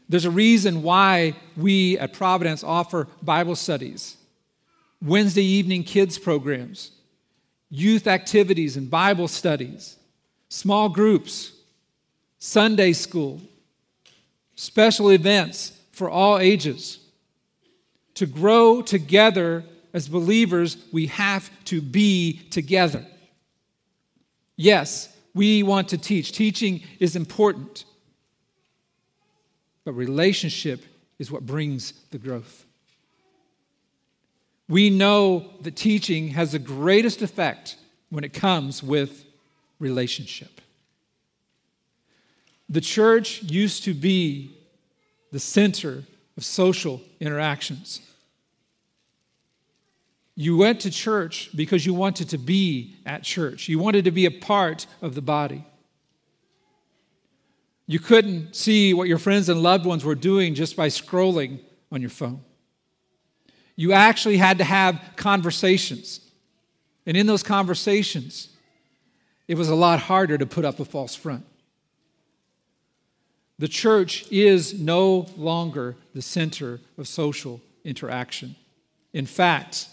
There's 0.08 0.26
a 0.26 0.32
reason 0.32 0.84
why 0.84 1.36
we 1.58 1.98
at 1.98 2.14
Providence 2.14 2.64
offer 2.64 3.08
Bible 3.24 3.56
studies, 3.56 4.18
Wednesday 5.02 5.44
evening 5.44 5.84
kids 5.84 6.20
programs, 6.20 6.92
youth 7.70 8.06
activities 8.06 8.78
and 8.78 8.90
Bible 8.90 9.28
studies, 9.28 9.98
small 10.56 10.88
groups, 10.88 11.52
Sunday 12.40 12.94
school, 12.94 13.42
special 14.56 15.12
events 15.12 15.74
for 15.92 16.10
all 16.10 16.40
ages. 16.40 17.00
To 18.16 18.26
grow 18.26 18.82
together 18.82 19.66
as 19.94 20.08
believers, 20.08 20.78
we 20.94 21.08
have 21.08 21.50
to 21.66 21.82
be 21.82 22.40
together. 22.52 23.06
Yes, 24.56 25.14
we 25.34 25.62
want 25.62 25.90
to 25.90 25.98
teach. 25.98 26.32
Teaching 26.32 26.82
is 27.02 27.18
important. 27.18 27.84
But 29.84 29.92
relationship 29.92 30.86
is 31.20 31.30
what 31.30 31.46
brings 31.46 31.92
the 32.12 32.18
growth. 32.18 32.66
We 34.70 34.90
know 34.90 35.50
that 35.62 35.76
teaching 35.76 36.30
has 36.30 36.54
the 36.54 36.60
greatest 36.60 37.22
effect 37.22 37.76
when 38.10 38.24
it 38.24 38.32
comes 38.32 38.82
with 38.82 39.25
relationship. 39.80 40.62
The 42.70 42.82
church 42.82 43.44
used 43.44 43.84
to 43.84 43.94
be 43.94 44.52
the 45.32 45.40
center 45.40 46.04
of 46.38 46.44
social 46.44 47.02
interactions. 47.20 48.02
You 50.36 50.58
went 50.58 50.82
to 50.82 50.92
church 50.92 51.50
because 51.56 51.86
you 51.86 51.94
wanted 51.94 52.30
to 52.30 52.38
be 52.38 52.98
at 53.06 53.24
church. 53.24 53.70
You 53.70 53.80
wanted 53.80 54.06
to 54.06 54.12
be 54.12 54.26
a 54.26 54.32
part 54.32 54.86
of 55.02 55.16
the 55.16 55.22
body. 55.22 55.64
You 57.88 58.00
couldn't 58.00 58.56
see 58.56 58.94
what 58.94 59.08
your 59.08 59.20
friends 59.20 59.48
and 59.48 59.62
loved 59.62 59.86
ones 59.86 60.04
were 60.04 60.16
doing 60.16 60.56
just 60.56 60.76
by 60.76 60.88
scrolling 60.88 61.60
on 61.92 62.02
your 62.02 62.10
phone. 62.10 62.42
You 63.76 63.94
actually 63.94 64.38
had 64.38 64.58
to 64.58 64.64
have 64.64 65.00
conversations. 65.16 66.20
And 67.06 67.16
in 67.16 67.28
those 67.28 67.44
conversations, 67.44 68.50
it 69.48 69.58
was 69.58 69.70
a 69.70 69.76
lot 69.76 70.00
harder 70.00 70.38
to 70.38 70.46
put 70.46 70.66
up 70.66 70.80
a 70.80 70.86
false 70.86 71.16
front. 71.16 71.46
The 73.58 73.68
church 73.68 74.26
is 74.32 74.80
no 74.80 75.28
longer 75.38 75.96
the 76.14 76.22
center 76.22 76.82
of 76.98 77.08
social 77.08 77.62
interaction. 77.84 78.56
In 79.14 79.26
fact, 79.26 79.88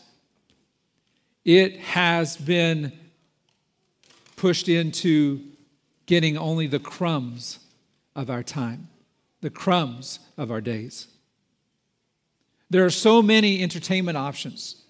it 1.44 1.78
has 1.78 2.36
been 2.36 2.92
pushed 4.36 4.68
into 4.68 5.40
getting 6.06 6.36
only 6.36 6.66
the 6.66 6.80
crumbs 6.80 7.60
of 8.16 8.30
our 8.30 8.42
time, 8.42 8.88
the 9.40 9.50
crumbs 9.50 10.18
of 10.36 10.50
our 10.50 10.60
days. 10.60 11.06
There 12.70 12.84
are 12.84 12.90
so 12.90 13.22
many 13.22 13.62
entertainment 13.62 14.18
options, 14.18 14.82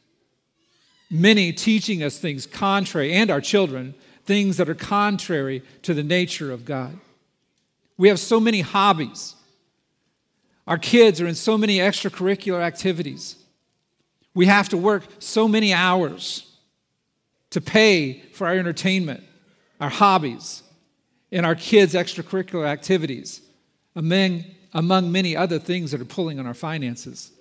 many 1.11 1.53
teaching 1.53 2.03
us 2.03 2.18
things 2.18 2.46
contrary, 2.46 3.12
and 3.12 3.31
our 3.31 3.40
children, 3.40 3.94
things 4.25 4.57
that 4.57 4.69
are 4.69 4.75
contrary 4.75 5.63
to 5.83 5.95
the 5.95 6.03
nature 6.03 6.53
of 6.53 6.65
God. 6.65 6.99
We 7.97 8.09
have 8.09 8.19
so 8.19 8.41
many 8.41 8.61
hobbies. 8.61 9.35
Our 10.67 10.79
kids 10.79 11.21
are 11.21 11.27
in 11.27 11.35
so 11.35 11.59
many 11.59 11.79
extracurricular 11.79 12.61
activities. 12.61 13.37
We 14.35 14.47
have 14.47 14.69
to 14.71 14.77
work 14.77 15.05
so 15.19 15.47
many 15.49 15.73
hours 15.73 16.49
to 17.51 17.61
pay 17.61 18.21
for 18.33 18.47
our 18.47 18.55
entertainment, 18.55 19.23
our 19.81 19.91
hobbies, 19.91 20.63
and 21.31 21.45
our 21.45 21.55
kids' 21.55 21.95
extracurricular 21.95 22.67
activities, 22.67 23.43
among, 23.95 24.45
among 24.73 25.13
many 25.13 25.37
other 25.37 25.59
things 25.59 25.91
that 25.91 26.01
are 26.01 26.07
pulling 26.07 26.39
on 26.39 26.47
our 26.47 26.55
finances. 26.55 27.33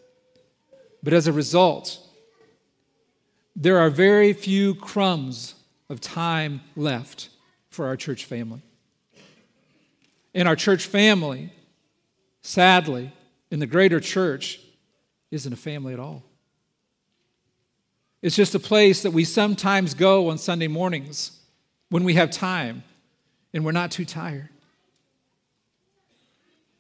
But 1.04 1.13
as 1.13 1.28
a 1.28 1.34
result, 1.34 1.98
there 3.56 3.80
are 3.80 3.89
very 3.89 4.34
few 4.34 4.76
crumbs 4.76 5.56
of 5.91 5.99
time 5.99 6.62
left 6.77 7.30
for 7.69 7.86
our 7.86 7.97
church 7.97 8.23
family. 8.23 8.62
And 10.34 10.47
our 10.47 10.56
church 10.56 10.86
family, 10.86 11.51
sadly, 12.41 13.12
in 13.51 13.60
the 13.60 13.67
greater 13.67 13.99
church, 13.99 14.62
isn't 15.32 15.51
a 15.51 15.58
family 15.58 15.91
at 15.91 15.99
all. 15.99 16.23
It's 18.21 18.38
just 18.38 18.56
a 18.56 18.60
place 18.60 19.04
that 19.04 19.12
we 19.12 19.25
sometimes 19.25 19.93
go 19.93 20.30
on 20.30 20.38
Sunday 20.38 20.69
mornings 20.69 21.38
when 21.89 22.06
we 22.06 22.13
have 22.13 22.32
time 22.32 22.84
and 23.54 23.65
we're 23.65 23.73
not 23.73 23.91
too 23.91 24.06
tired. 24.06 24.47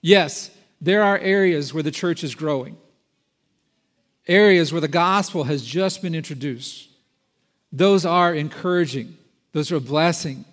Yes, 0.01 0.51
there 0.79 1.03
are 1.03 1.17
areas 1.17 1.73
where 1.73 1.83
the 1.83 1.91
church 1.91 2.23
is 2.23 2.33
growing, 2.33 2.77
areas 4.25 4.71
where 4.71 4.81
the 4.81 4.87
gospel 4.87 5.43
has 5.43 5.65
just 5.65 6.01
been 6.01 6.15
introduced. 6.15 6.87
Those 7.71 8.05
are 8.05 8.33
encouraging, 8.33 9.17
those 9.53 9.71
are 9.71 9.77
a 9.77 9.81
blessing 9.81 10.45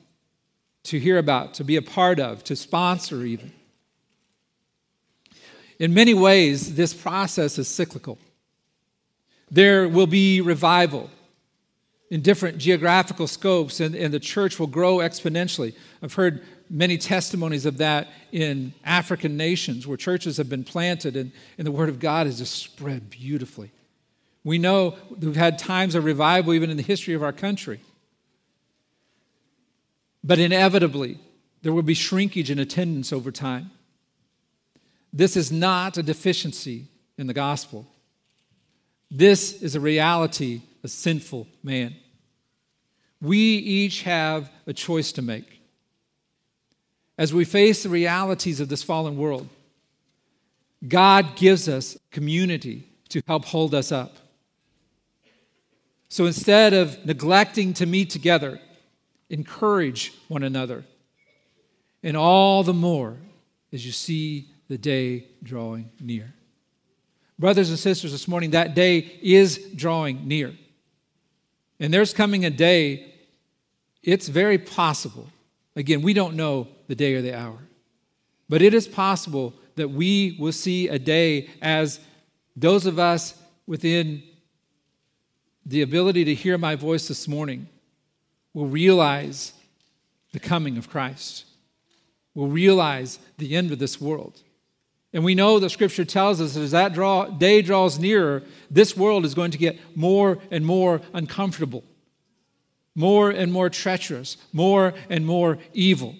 to 0.85 0.99
hear 0.99 1.19
about, 1.19 1.55
to 1.55 1.65
be 1.65 1.77
a 1.77 1.83
part 1.83 2.21
of, 2.21 2.45
to 2.45 2.57
sponsor 2.57 3.25
even. 3.25 3.53
In 5.79 5.95
many 5.95 6.15
ways, 6.15 6.75
this 6.75 6.95
process 6.95 7.59
is 7.59 7.69
cyclical. 7.69 8.19
There 9.51 9.89
will 9.89 10.07
be 10.07 10.41
revival 10.41 11.11
in 12.11 12.23
different 12.23 12.59
geographical 12.59 13.27
scopes, 13.27 13.81
and, 13.81 13.95
and 13.95 14.13
the 14.13 14.21
church 14.21 14.59
will 14.59 14.67
grow 14.67 14.97
exponentially. 14.97 15.75
I've 16.03 16.15
heard 16.15 16.43
many 16.71 16.99
testimonies 16.99 17.67
of 17.67 17.79
that 17.79 18.09
in 18.33 18.73
African 18.85 19.37
nations 19.37 19.87
where 19.87 19.97
churches 19.97 20.37
have 20.37 20.49
been 20.49 20.65
planted 20.65 21.17
and, 21.17 21.33
and 21.57 21.67
the 21.67 21.73
Word 21.73 21.89
of 21.89 21.99
God 21.99 22.27
has 22.27 22.39
just 22.39 22.55
spread 22.55 23.11
beautifully. 23.11 23.71
We 24.49 24.57
know 24.57 24.97
we've 25.11 25.37
had 25.37 25.59
times 25.59 25.95
of 25.95 26.05
revival 26.05 26.55
even 26.55 26.71
in 26.71 26.79
the 26.79 26.83
history 26.83 27.13
of 27.13 27.23
our 27.23 27.35
country. 27.35 27.81
But 30.25 30.39
inevitably, 30.39 31.19
there 31.61 31.75
will 31.75 31.83
be 31.83 31.93
shrinkage 31.93 32.51
in 32.51 32.59
attendance 32.59 33.13
over 33.13 33.31
time. 33.31 33.71
This 35.13 35.37
is 35.37 35.53
not 35.53 35.99
a 35.99 36.03
deficiency 36.03 36.87
in 37.19 37.27
the 37.27 37.35
gospel. 37.35 37.87
This 39.11 39.61
is 39.61 39.75
a 39.75 39.81
reality 39.81 40.63
of 40.83 40.91
sinful 40.93 41.47
man. 41.63 41.95
We 43.21 43.39
each 43.39 44.05
have 44.05 44.51
a 44.67 44.73
choice 44.73 45.13
to 45.13 45.21
make. 45.21 45.61
As 47.19 47.35
we 47.35 47.45
face 47.45 47.83
the 47.83 47.91
realities 47.91 48.61
of 48.61 48.71
this 48.71 48.83
fallen 48.83 49.19
world, 49.19 49.47
God 50.87 51.37
gives 51.37 51.69
us 51.69 51.99
community 52.11 52.89
to 53.11 53.21
help 53.27 53.45
hold 53.45 53.75
us 53.75 53.93
up. 53.93 54.17
So 56.09 56.27
instead 56.27 56.73
of 56.73 57.05
neglecting 57.05 57.75
to 57.75 57.87
meet 57.87 58.11
together, 58.11 58.61
encourage 59.29 60.13
one 60.29 60.43
another. 60.43 60.85
And 62.03 62.17
all 62.17 62.63
the 62.63 62.75
more 62.75 63.17
as 63.73 63.85
you 63.85 63.93
see 63.93 64.49
the 64.69 64.79
day 64.79 65.27
drawing 65.43 65.91
near. 66.01 66.33
Brothers 67.39 67.71
and 67.71 67.79
sisters, 67.79 68.13
this 68.13 68.27
morning, 68.27 68.51
that 68.51 68.75
day 68.75 68.99
is 69.23 69.59
drawing 69.75 70.27
near. 70.27 70.55
And 71.79 71.95
there's 71.95 72.13
coming 72.13 72.45
a 72.45 72.51
day, 72.51 73.15
it's 74.03 74.29
very 74.29 74.59
possible. 74.59 75.29
Again, 75.77 76.03
we 76.03 76.15
don't 76.15 76.35
know 76.35 76.69
the 76.89 76.97
day 76.97 77.15
or 77.15 77.23
the 77.23 77.39
hour, 77.39 77.59
but 78.49 78.63
it 78.63 78.75
is 78.75 78.89
possible 78.89 79.55
that 79.77 79.89
we 79.89 80.37
will 80.41 80.53
see 80.53 80.89
a 80.89 80.99
day 80.99 81.49
as 81.63 82.01
those 82.57 82.87
of 82.87 82.99
us 82.99 83.41
within 83.67 84.23
the 85.69 85.83
ability 85.83 86.25
to 86.25 86.35
hear 86.35 86.57
my 86.57 86.75
voice 86.75 87.09
this 87.09 87.29
morning 87.29 87.69
will 88.55 88.67
realize 88.67 89.53
the 90.33 90.41
coming 90.41 90.79
of 90.79 90.89
Christ, 90.89 91.45
will 92.35 92.49
realize 92.49 93.19
the 93.37 93.55
end 93.55 93.71
of 93.71 93.79
this 93.79 94.01
world. 94.01 94.43
And 95.13 95.25
we 95.25 95.35
know 95.35 95.59
the 95.59 95.69
scripture 95.69 96.07
tells 96.07 96.41
us 96.41 96.55
that 96.55 96.63
as 96.63 96.71
that 96.71 96.95
draw, 96.95 97.27
day 97.27 97.61
draws 97.61 97.99
nearer, 97.99 98.43
this 98.71 98.97
world 98.97 99.27
is 99.27 99.35
going 99.35 99.51
to 99.51 99.59
get 99.59 99.79
more 99.95 100.39
and 100.51 100.65
more 100.65 101.03
uncomfortable, 101.13 101.85
more 102.95 103.31
and 103.31 103.53
more 103.53 103.69
treacherous, 103.69 104.39
more 104.55 104.95
and 105.11 105.27
more 105.27 105.59
evil. 105.75 106.15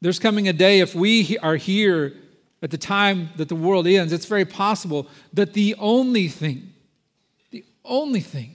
There's 0.00 0.18
coming 0.18 0.48
a 0.48 0.52
day, 0.54 0.80
if 0.80 0.94
we 0.94 1.36
are 1.38 1.56
here 1.56 2.14
at 2.62 2.70
the 2.70 2.78
time 2.78 3.28
that 3.36 3.48
the 3.48 3.54
world 3.54 3.86
ends, 3.86 4.12
it's 4.14 4.26
very 4.26 4.46
possible 4.46 5.08
that 5.34 5.52
the 5.52 5.74
only 5.78 6.28
thing, 6.28 6.71
only 7.84 8.20
thing 8.20 8.54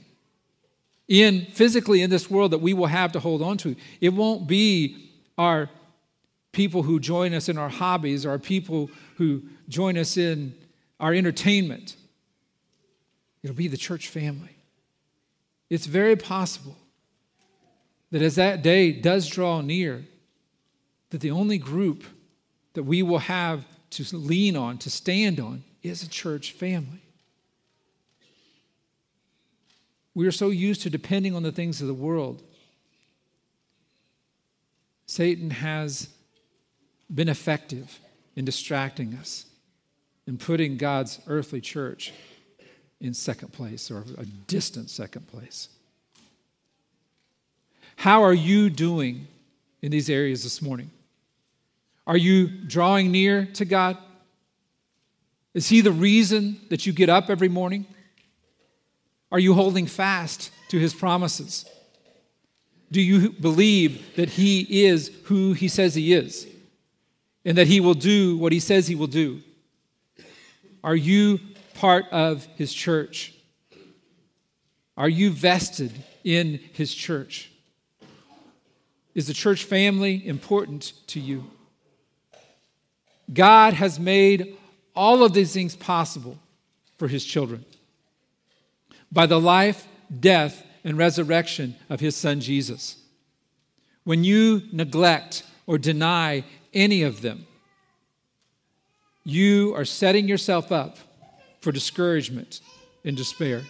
in 1.08 1.46
physically 1.46 2.02
in 2.02 2.10
this 2.10 2.30
world 2.30 2.52
that 2.52 2.60
we 2.60 2.74
will 2.74 2.88
have 2.88 3.12
to 3.14 3.20
hold 3.20 3.42
on 3.42 3.58
to, 3.58 3.76
it 4.02 4.10
won't 4.10 4.48
be 4.48 5.12
our 5.38 5.70
people 6.52 6.84
who 6.84 7.00
join 7.00 7.34
us 7.34 7.50
in 7.50 7.58
our 7.58 7.70
hobbies, 7.70 8.26
our 8.26 8.40
people 8.40 8.90
who 9.16 9.44
join 9.70 9.98
us 9.98 10.18
in 10.18 10.54
our 11.00 11.14
entertainment. 11.14 11.96
It'll 13.44 13.56
be 13.56 13.68
the 13.68 13.78
church 13.78 14.08
family. 14.08 14.56
It's 15.70 15.86
very 15.86 16.16
possible 16.16 16.76
that 18.12 18.22
as 18.22 18.36
that 18.36 18.62
day 18.62 18.92
does 18.92 19.28
draw 19.28 19.62
near, 19.62 20.06
that 21.10 21.22
the 21.22 21.32
only 21.32 21.58
group 21.58 22.04
that 22.74 22.84
we 22.84 23.04
will 23.04 23.20
have 23.20 23.66
to 23.92 24.16
lean 24.16 24.56
on, 24.56 24.78
to 24.80 24.90
stand 24.90 25.40
on, 25.40 25.64
is 25.84 26.04
a 26.04 26.10
church 26.10 26.52
family. 26.54 27.02
We 30.18 30.26
are 30.26 30.32
so 30.32 30.50
used 30.50 30.82
to 30.82 30.90
depending 30.90 31.36
on 31.36 31.44
the 31.44 31.52
things 31.52 31.80
of 31.80 31.86
the 31.86 31.94
world. 31.94 32.42
Satan 35.06 35.52
has 35.52 36.10
been 37.14 37.30
effective 37.30 38.00
in 38.36 38.44
distracting 38.44 39.14
us 39.14 39.46
and 40.26 40.40
putting 40.40 40.78
God's 40.78 41.20
earthly 41.28 41.62
church 41.62 42.14
in 43.00 43.14
second 43.14 43.54
place 43.54 43.92
or 43.92 44.06
a 44.18 44.26
distant 44.26 44.90
second 44.90 45.28
place. 45.28 45.70
How 47.98 48.24
are 48.24 48.34
you 48.34 48.72
doing 48.72 49.28
in 49.84 49.92
these 49.92 50.10
areas 50.10 50.42
this 50.42 50.64
morning? 50.64 50.90
Are 52.08 52.18
you 52.18 52.48
drawing 52.48 53.12
near 53.12 53.46
to 53.54 53.66
God? 53.66 54.00
Is 55.54 55.70
He 55.70 55.82
the 55.82 55.92
reason 55.92 56.60
that 56.70 56.88
you 56.88 56.92
get 56.92 57.08
up 57.08 57.30
every 57.30 57.50
morning? 57.50 57.86
Are 59.32 59.40
you 59.40 59.54
holding 59.54 59.86
fast 59.86 60.52
to 60.70 60.80
His 60.80 60.94
promises? 60.94 61.66
Do 62.92 63.02
you 63.02 63.32
believe 63.32 64.16
that 64.16 64.30
He 64.30 64.86
is 64.86 65.12
who 65.26 65.54
He 65.54 65.68
says 65.68 65.96
He 65.96 66.14
is? 66.14 66.48
and 67.48 67.58
that 67.58 67.68
he 67.68 67.80
will 67.80 67.94
do 67.94 68.38
what 68.38 68.52
he 68.52 68.60
says 68.60 68.88
he 68.88 68.96
will 68.96 69.08
do? 69.08 69.42
Are 70.84 70.98
you 70.98 71.40
part 71.76 72.06
of 72.12 72.46
his 72.58 72.74
church? 72.74 73.34
Are 74.98 75.08
you 75.08 75.30
vested 75.30 75.94
in 76.26 76.60
his 76.74 76.94
church? 76.94 77.50
Is 79.16 79.28
the 79.28 79.34
church 79.34 79.64
family 79.64 80.28
important 80.28 80.92
to 81.08 81.22
you? 81.22 81.50
God 83.34 83.74
has 83.74 83.98
made 83.98 84.58
all 84.94 85.24
of 85.24 85.32
these 85.32 85.54
things 85.54 85.74
possible 85.74 86.38
for 86.98 87.08
his 87.08 87.24
children 87.24 87.64
by 89.12 89.26
the 89.26 89.40
life, 89.40 89.88
death, 90.20 90.64
and 90.84 90.98
resurrection 90.98 91.76
of 91.90 92.00
his 92.00 92.16
son 92.16 92.40
Jesus. 92.40 92.98
When 94.04 94.24
you 94.24 94.64
neglect 94.72 95.44
or 95.66 95.78
deny 95.78 96.46
any 96.74 97.04
of 97.04 97.22
them, 97.22 97.46
you 99.24 99.76
are 99.76 99.84
setting 99.84 100.28
yourself 100.28 100.72
up 100.72 100.98
for 101.60 101.72
discouragement 101.74 102.62
and 103.04 103.18
despair. 103.18 103.64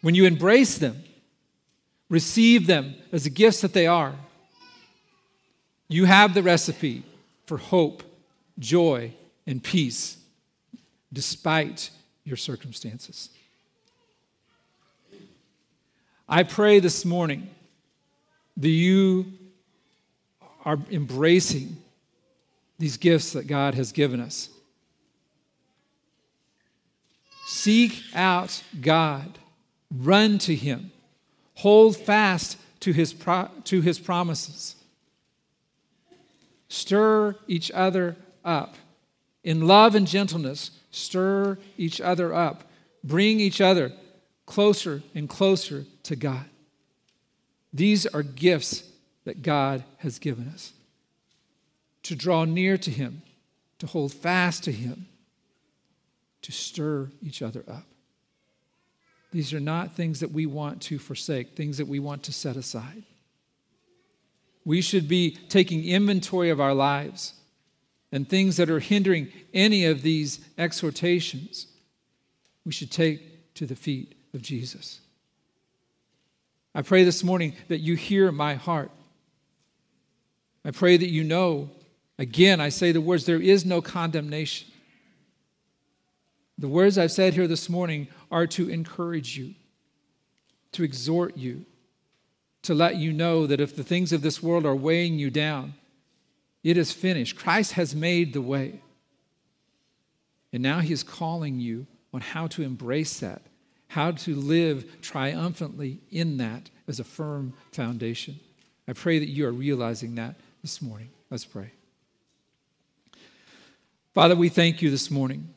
When 0.00 0.16
you 0.16 0.24
embrace 0.24 0.78
them, 0.78 1.04
receive 2.08 2.66
them 2.66 2.96
as 3.12 3.24
the 3.24 3.30
gifts 3.30 3.60
that 3.60 3.72
they 3.72 3.86
are, 3.86 4.14
you 5.88 6.06
have 6.06 6.34
the 6.34 6.42
recipe 6.42 7.04
for 7.46 7.58
hope, 7.58 8.02
joy, 8.58 9.12
and 9.46 9.62
peace 9.62 10.16
despite 11.12 11.90
your 12.24 12.36
circumstances. 12.36 13.28
I 16.32 16.44
pray 16.44 16.78
this 16.78 17.04
morning 17.04 17.50
that 18.56 18.70
you 18.70 19.34
are 20.64 20.78
embracing 20.90 21.76
these 22.78 22.96
gifts 22.96 23.34
that 23.34 23.46
God 23.46 23.74
has 23.74 23.92
given 23.92 24.18
us. 24.18 24.48
Seek 27.44 28.02
out 28.14 28.62
God, 28.80 29.40
run 29.94 30.38
to 30.38 30.54
Him, 30.54 30.90
hold 31.56 31.98
fast 31.98 32.56
to 32.80 32.92
His, 32.92 33.12
pro- 33.12 33.50
to 33.64 33.82
his 33.82 33.98
promises. 33.98 34.76
Stir 36.68 37.36
each 37.46 37.70
other 37.72 38.16
up. 38.42 38.76
In 39.44 39.66
love 39.66 39.94
and 39.94 40.06
gentleness, 40.06 40.70
stir 40.92 41.58
each 41.76 42.00
other 42.00 42.32
up. 42.32 42.64
Bring 43.04 43.38
each 43.38 43.60
other 43.60 43.92
closer 44.46 45.02
and 45.14 45.28
closer 45.28 45.84
to 46.04 46.16
God. 46.16 46.44
These 47.72 48.06
are 48.06 48.22
gifts 48.22 48.84
that 49.24 49.42
God 49.42 49.84
has 49.98 50.18
given 50.18 50.48
us 50.48 50.72
to 52.02 52.16
draw 52.16 52.44
near 52.44 52.76
to 52.76 52.90
Him, 52.90 53.22
to 53.78 53.86
hold 53.86 54.12
fast 54.12 54.64
to 54.64 54.72
Him, 54.72 55.06
to 56.42 56.52
stir 56.52 57.08
each 57.22 57.40
other 57.40 57.64
up. 57.68 57.86
These 59.32 59.54
are 59.54 59.60
not 59.60 59.92
things 59.92 60.20
that 60.20 60.32
we 60.32 60.44
want 60.44 60.82
to 60.82 60.98
forsake, 60.98 61.56
things 61.56 61.78
that 61.78 61.88
we 61.88 62.00
want 62.00 62.24
to 62.24 62.32
set 62.32 62.56
aside. 62.56 63.04
We 64.64 64.80
should 64.82 65.08
be 65.08 65.38
taking 65.48 65.84
inventory 65.84 66.50
of 66.50 66.60
our 66.60 66.74
lives 66.74 67.34
and 68.10 68.28
things 68.28 68.58
that 68.58 68.68
are 68.68 68.80
hindering 68.80 69.32
any 69.54 69.86
of 69.86 70.02
these 70.02 70.40
exhortations, 70.58 71.66
we 72.66 72.72
should 72.72 72.90
take 72.90 73.54
to 73.54 73.64
the 73.64 73.74
feet 73.74 74.14
of 74.34 74.42
Jesus. 74.42 75.00
I 76.74 76.82
pray 76.82 77.04
this 77.04 77.22
morning 77.22 77.54
that 77.68 77.78
you 77.78 77.96
hear 77.96 78.32
my 78.32 78.54
heart 78.54 78.90
I 80.64 80.70
pray 80.70 80.96
that 80.96 81.08
you 81.08 81.24
know, 81.24 81.70
again, 82.18 82.60
I 82.60 82.68
say 82.68 82.92
the 82.92 83.00
words, 83.00 83.26
there 83.26 83.40
is 83.40 83.64
no 83.64 83.82
condemnation. 83.82 84.68
The 86.58 86.68
words 86.68 86.98
I've 86.98 87.10
said 87.10 87.34
here 87.34 87.48
this 87.48 87.68
morning 87.68 88.08
are 88.30 88.46
to 88.48 88.68
encourage 88.68 89.36
you, 89.36 89.54
to 90.72 90.84
exhort 90.84 91.36
you, 91.36 91.64
to 92.62 92.74
let 92.74 92.96
you 92.96 93.12
know 93.12 93.46
that 93.46 93.60
if 93.60 93.74
the 93.74 93.82
things 93.82 94.12
of 94.12 94.22
this 94.22 94.40
world 94.42 94.64
are 94.64 94.76
weighing 94.76 95.18
you 95.18 95.30
down, 95.30 95.74
it 96.62 96.76
is 96.76 96.92
finished. 96.92 97.36
Christ 97.36 97.72
has 97.72 97.96
made 97.96 98.32
the 98.32 98.42
way. 98.42 98.80
And 100.52 100.62
now 100.62 100.78
he 100.78 100.92
is 100.92 101.02
calling 101.02 101.58
you 101.58 101.86
on 102.14 102.20
how 102.20 102.46
to 102.48 102.62
embrace 102.62 103.18
that, 103.18 103.42
how 103.92 104.10
to 104.10 104.34
live 104.34 105.02
triumphantly 105.02 106.00
in 106.10 106.38
that 106.38 106.70
as 106.88 106.98
a 106.98 107.04
firm 107.04 107.52
foundation. 107.72 108.40
I 108.88 108.94
pray 108.94 109.18
that 109.18 109.28
you 109.28 109.46
are 109.46 109.52
realizing 109.52 110.14
that 110.14 110.36
this 110.62 110.80
morning. 110.80 111.10
Let's 111.30 111.44
pray. 111.44 111.72
Father, 114.14 114.34
we 114.34 114.48
thank 114.48 114.80
you 114.80 114.88
this 114.88 115.10
morning. 115.10 115.52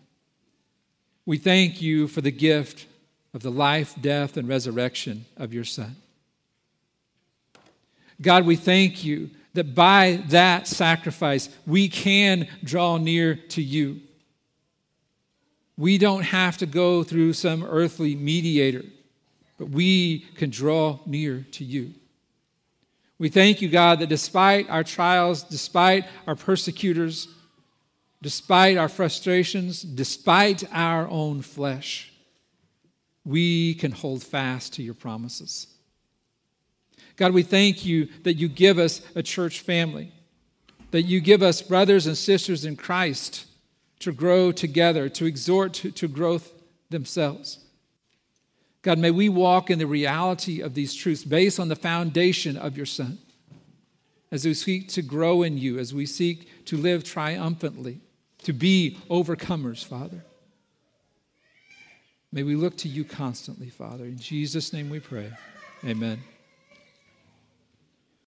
We 1.26 1.38
thank 1.38 1.82
you 1.82 2.10
for 2.10 2.20
the 2.20 2.32
gift 2.32 2.88
of 3.34 3.42
the 3.42 3.52
life, 3.52 3.96
death, 4.02 4.36
and 4.36 4.50
resurrection 4.50 5.26
of 5.38 5.54
your 5.54 5.64
Son. 5.64 5.96
God, 8.22 8.46
we 8.46 8.58
thank 8.58 9.06
you 9.06 9.30
that 9.54 9.74
by 9.74 10.22
that 10.28 10.68
sacrifice 10.68 11.48
we 11.66 11.88
can 11.88 12.50
draw 12.66 12.98
near 12.98 13.36
to 13.36 13.62
you. 13.62 14.02
We 15.78 15.98
don't 15.98 16.24
have 16.24 16.58
to 16.58 16.66
go 16.66 17.04
through 17.04 17.34
some 17.34 17.64
earthly 17.64 18.16
mediator 18.16 18.84
but 19.58 19.70
we 19.70 20.20
can 20.36 20.50
draw 20.50 21.00
near 21.06 21.46
to 21.52 21.64
you. 21.64 21.94
We 23.18 23.30
thank 23.30 23.62
you, 23.62 23.70
God, 23.70 24.00
that 24.00 24.10
despite 24.10 24.70
our 24.70 24.84
trials, 24.84 25.44
despite 25.44 26.06
our 26.28 26.36
persecutors, 26.36 27.30
despite 28.22 28.78
our 28.78 28.90
frustrations, 28.90 29.82
despite 29.82 30.64
our 30.74 31.08
own 31.08 31.42
flesh, 31.42 32.12
we 33.24 33.76
can 33.76 33.92
hold 33.92 34.22
fast 34.22 34.74
to 34.74 34.84
your 34.84 34.94
promises. 34.94 35.68
God, 37.16 37.34
we 37.34 37.44
thank 37.44 37.86
you 37.86 38.10
that 38.24 38.34
you 38.34 38.50
give 38.50 38.78
us 38.78 39.02
a 39.16 39.24
church 39.24 39.62
family, 39.62 40.12
that 40.92 41.04
you 41.04 41.22
give 41.22 41.42
us 41.42 41.62
brothers 41.62 42.08
and 42.08 42.18
sisters 42.18 42.66
in 42.66 42.76
Christ 42.76 43.46
to 44.06 44.12
grow 44.12 44.52
together, 44.52 45.10
to 45.10 45.26
exhort 45.26 45.74
to, 45.74 45.90
to 45.90 46.08
growth 46.08 46.54
themselves. 46.92 47.58
God, 48.84 49.00
may 49.00 49.10
we 49.10 49.30
walk 49.30 49.72
in 49.72 49.80
the 49.80 49.88
reality 49.88 50.62
of 50.62 50.76
these 50.76 50.94
truths 50.94 51.24
based 51.24 51.60
on 51.60 51.70
the 51.70 51.76
foundation 51.76 52.56
of 52.56 52.78
your 52.78 52.86
Son. 52.86 53.18
As 54.32 54.46
we 54.46 54.54
seek 54.54 54.90
to 54.90 55.02
grow 55.02 55.42
in 55.42 55.58
you, 55.58 55.80
as 55.80 55.92
we 55.92 56.06
seek 56.06 56.66
to 56.66 56.78
live 56.78 57.04
triumphantly, 57.04 58.00
to 58.44 58.54
be 58.54 59.00
overcomers, 59.10 59.84
Father. 59.84 60.24
May 62.32 62.44
we 62.44 62.56
look 62.56 62.78
to 62.78 62.88
you 62.88 63.06
constantly, 63.06 63.72
Father. 63.72 64.06
In 64.06 64.20
Jesus' 64.20 64.72
name 64.72 64.92
we 64.92 65.00
pray. 65.00 65.32
Amen. 65.84 66.22